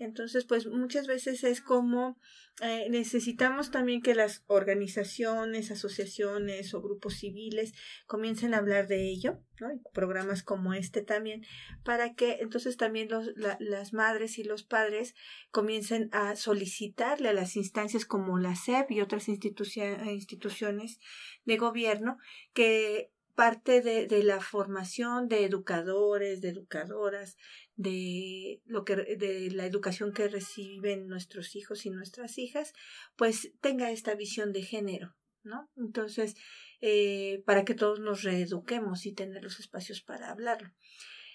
[0.03, 2.17] entonces, pues muchas veces es como
[2.59, 7.73] eh, necesitamos también que las organizaciones, asociaciones o grupos civiles
[8.05, 9.69] comiencen a hablar de ello, ¿no?
[9.93, 11.43] programas como este también,
[11.83, 15.15] para que entonces también los, las madres y los padres
[15.49, 20.99] comiencen a solicitarle a las instancias como la SEP y otras instituciones
[21.45, 22.17] de gobierno
[22.53, 27.37] que parte de, la formación de educadores, de educadoras,
[27.75, 32.71] de lo que de la educación que reciben nuestros hijos y nuestras hijas,
[33.15, 35.71] pues tenga esta visión de género, ¿no?
[35.75, 36.35] Entonces,
[36.81, 40.69] eh, para que todos nos reeduquemos y tener los espacios para hablarlo.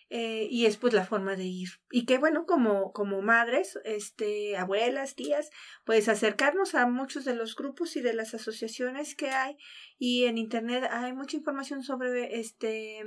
[0.09, 1.69] Eh, y es pues la forma de ir.
[1.91, 5.51] Y que bueno, como, como madres, este, abuelas, tías,
[5.85, 9.57] pues acercarnos a muchos de los grupos y de las asociaciones que hay.
[9.99, 13.03] Y en internet hay mucha información sobre este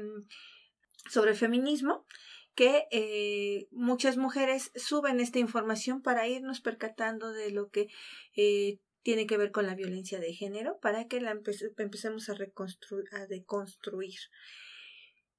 [1.10, 2.06] sobre feminismo
[2.54, 7.88] que eh, muchas mujeres suben esta información para irnos percatando de lo que
[8.36, 13.06] eh, tiene que ver con la violencia de género, para que la empecemos a, reconstruir,
[13.14, 14.20] a deconstruir.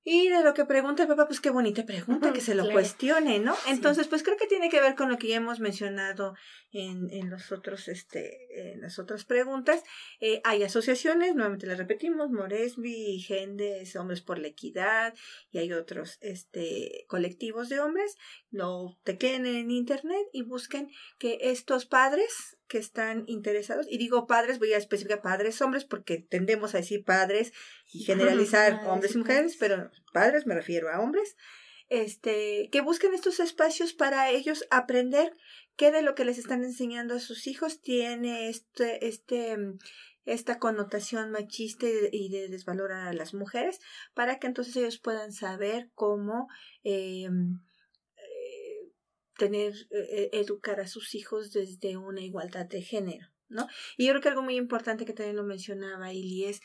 [0.02, 3.38] Y de lo que pregunta el papá, pues qué bonita pregunta, que se lo cuestione,
[3.38, 3.54] ¿no?
[3.68, 6.34] Entonces, pues creo que tiene que ver con lo que ya hemos mencionado
[6.72, 9.82] en, en los otros, este, en las otras preguntas.
[10.20, 15.14] Eh, hay asociaciones, nuevamente las repetimos, Moresby, Gendes, Hombres por la Equidad,
[15.50, 18.16] y hay otros, este, colectivos de hombres.
[18.50, 24.60] Lo tequen en internet y busquen que estos padres que están interesados, y digo padres,
[24.60, 27.52] voy a especificar padres, hombres, porque tendemos a decir padres
[27.92, 31.36] y generalizar hombres y mujeres, pero padres me refiero a hombres,
[31.88, 35.36] este, que busquen estos espacios para ellos aprender
[35.74, 39.56] qué de lo que les están enseñando a sus hijos tiene este, este,
[40.24, 43.80] esta connotación machista y de, desvalorar a las mujeres,
[44.14, 46.46] para que entonces ellos puedan saber cómo
[46.84, 47.28] eh,
[49.40, 53.66] tener, eh, educar a sus hijos desde una igualdad de género, ¿no?
[53.96, 56.60] Y yo creo que algo muy importante que también lo mencionaba Ili es,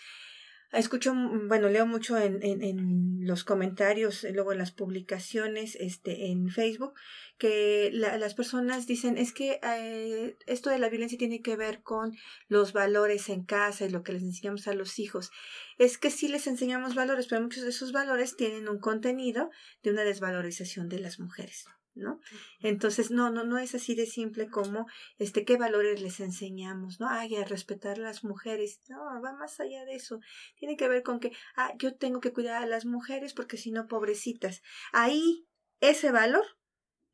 [0.74, 6.50] escucho, mm, bueno, leo mucho en, en, los comentarios, luego en las publicaciones, este, en
[6.50, 6.94] Facebook,
[7.38, 12.12] que las personas dicen, es que eh, esto de la violencia tiene que ver con
[12.50, 15.32] los valores en casa y lo que les enseñamos a los hijos.
[15.78, 19.50] Es que sí les enseñamos valores, pero muchos de esos valores tienen un contenido
[19.82, 21.66] de una desvalorización de las mujeres.
[21.96, 22.20] ¿No?
[22.60, 24.88] Entonces, no, no, no es así de simple como,
[25.18, 27.08] este, qué valores les enseñamos, ¿no?
[27.10, 30.20] Ay, a respetar a las mujeres, no, va más allá de eso,
[30.58, 33.72] tiene que ver con que, ah, yo tengo que cuidar a las mujeres porque si
[33.72, 34.62] no, pobrecitas.
[34.92, 35.48] Ahí
[35.82, 36.46] ese valor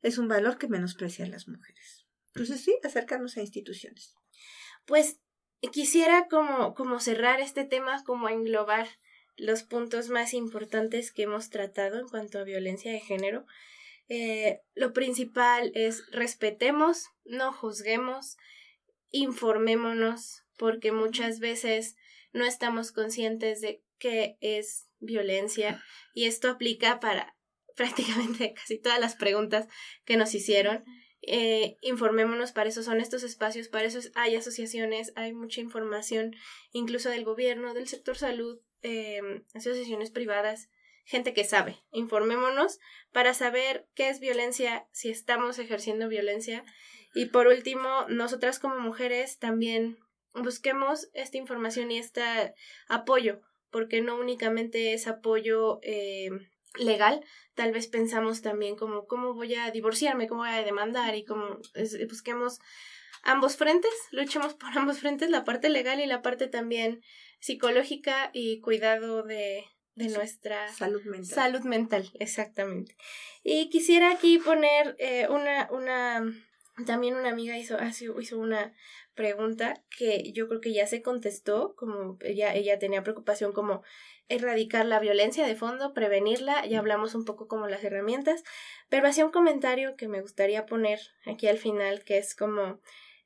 [0.02, 2.06] es un valor que menosprecia a las mujeres.
[2.34, 4.14] Entonces sí, acercarnos a instituciones.
[4.86, 5.20] Pues
[5.70, 8.88] quisiera como, como cerrar este tema, como englobar
[9.36, 13.46] los puntos más importantes que hemos tratado en cuanto a violencia de género.
[14.14, 18.36] Eh, lo principal es respetemos, no juzguemos,
[19.10, 21.96] informémonos, porque muchas veces
[22.34, 25.82] no estamos conscientes de qué es violencia
[26.12, 27.38] y esto aplica para
[27.74, 29.66] prácticamente casi todas las preguntas
[30.04, 30.84] que nos hicieron.
[31.22, 36.36] Eh, informémonos, para eso son estos espacios, para eso hay asociaciones, hay mucha información,
[36.72, 39.22] incluso del gobierno, del sector salud, eh,
[39.54, 40.68] asociaciones privadas,
[41.04, 41.78] gente que sabe.
[41.90, 42.78] Informémonos
[43.12, 46.64] para saber qué es violencia, si estamos ejerciendo violencia.
[47.14, 49.98] Y por último, nosotras como mujeres también
[50.34, 52.54] busquemos esta información y este
[52.88, 53.40] apoyo,
[53.70, 56.30] porque no únicamente es apoyo eh,
[56.76, 57.24] legal,
[57.54, 61.58] tal vez pensamos también como cómo voy a divorciarme, cómo voy a demandar y cómo
[62.08, 62.60] busquemos
[63.22, 67.02] ambos frentes, luchemos por ambos frentes, la parte legal y la parte también
[67.40, 71.34] psicológica y cuidado de, de nuestra salud mental.
[71.34, 72.96] Salud mental, exactamente.
[73.42, 76.24] Y quisiera aquí poner eh, una, una,
[76.86, 77.76] también una amiga hizo,
[78.18, 78.74] hizo una
[79.14, 83.82] pregunta que yo creo que ya se contestó, como ella, ella tenía preocupación como
[84.28, 88.42] erradicar la violencia de fondo, prevenirla, ya hablamos un poco como las herramientas,
[88.88, 92.80] pero hacía un comentario que me gustaría poner aquí al final, que es como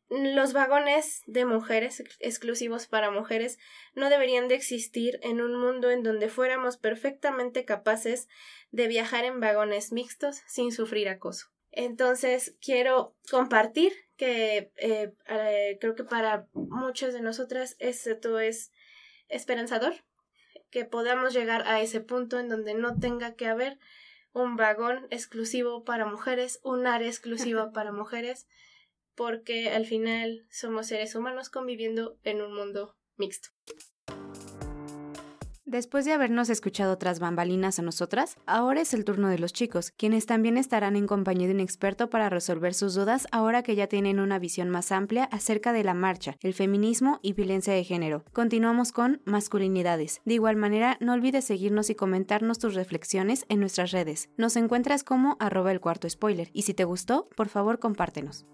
[0.09, 3.59] los vagones de mujeres exclusivos para mujeres
[3.95, 8.29] no deberían de existir en un mundo en donde fuéramos perfectamente capaces
[8.71, 11.49] de viajar en vagones mixtos sin sufrir acoso.
[11.73, 18.73] Entonces quiero compartir que eh, eh, creo que para muchas de nosotras esto es
[19.29, 19.95] esperanzador
[20.71, 23.79] que podamos llegar a ese punto en donde no tenga que haber
[24.33, 28.47] un vagón exclusivo para mujeres, un área exclusiva para mujeres,
[29.17, 33.49] porque al final somos seres humanos conviviendo en un mundo mixto.
[35.69, 39.91] Después de habernos escuchado otras bambalinas a nosotras, ahora es el turno de los chicos,
[39.91, 43.89] quienes también estarán en compañía de un experto para resolver sus dudas ahora que ya
[43.89, 48.25] tienen una visión más amplia acerca de la marcha, el feminismo y violencia de género.
[48.33, 50.21] Continuamos con masculinidades.
[50.25, 54.31] De igual manera, no olvides seguirnos y comentarnos tus reflexiones en nuestras redes.
[54.37, 58.47] Nos encuentras como arroba el cuarto spoiler y si te gustó, por favor compártenos.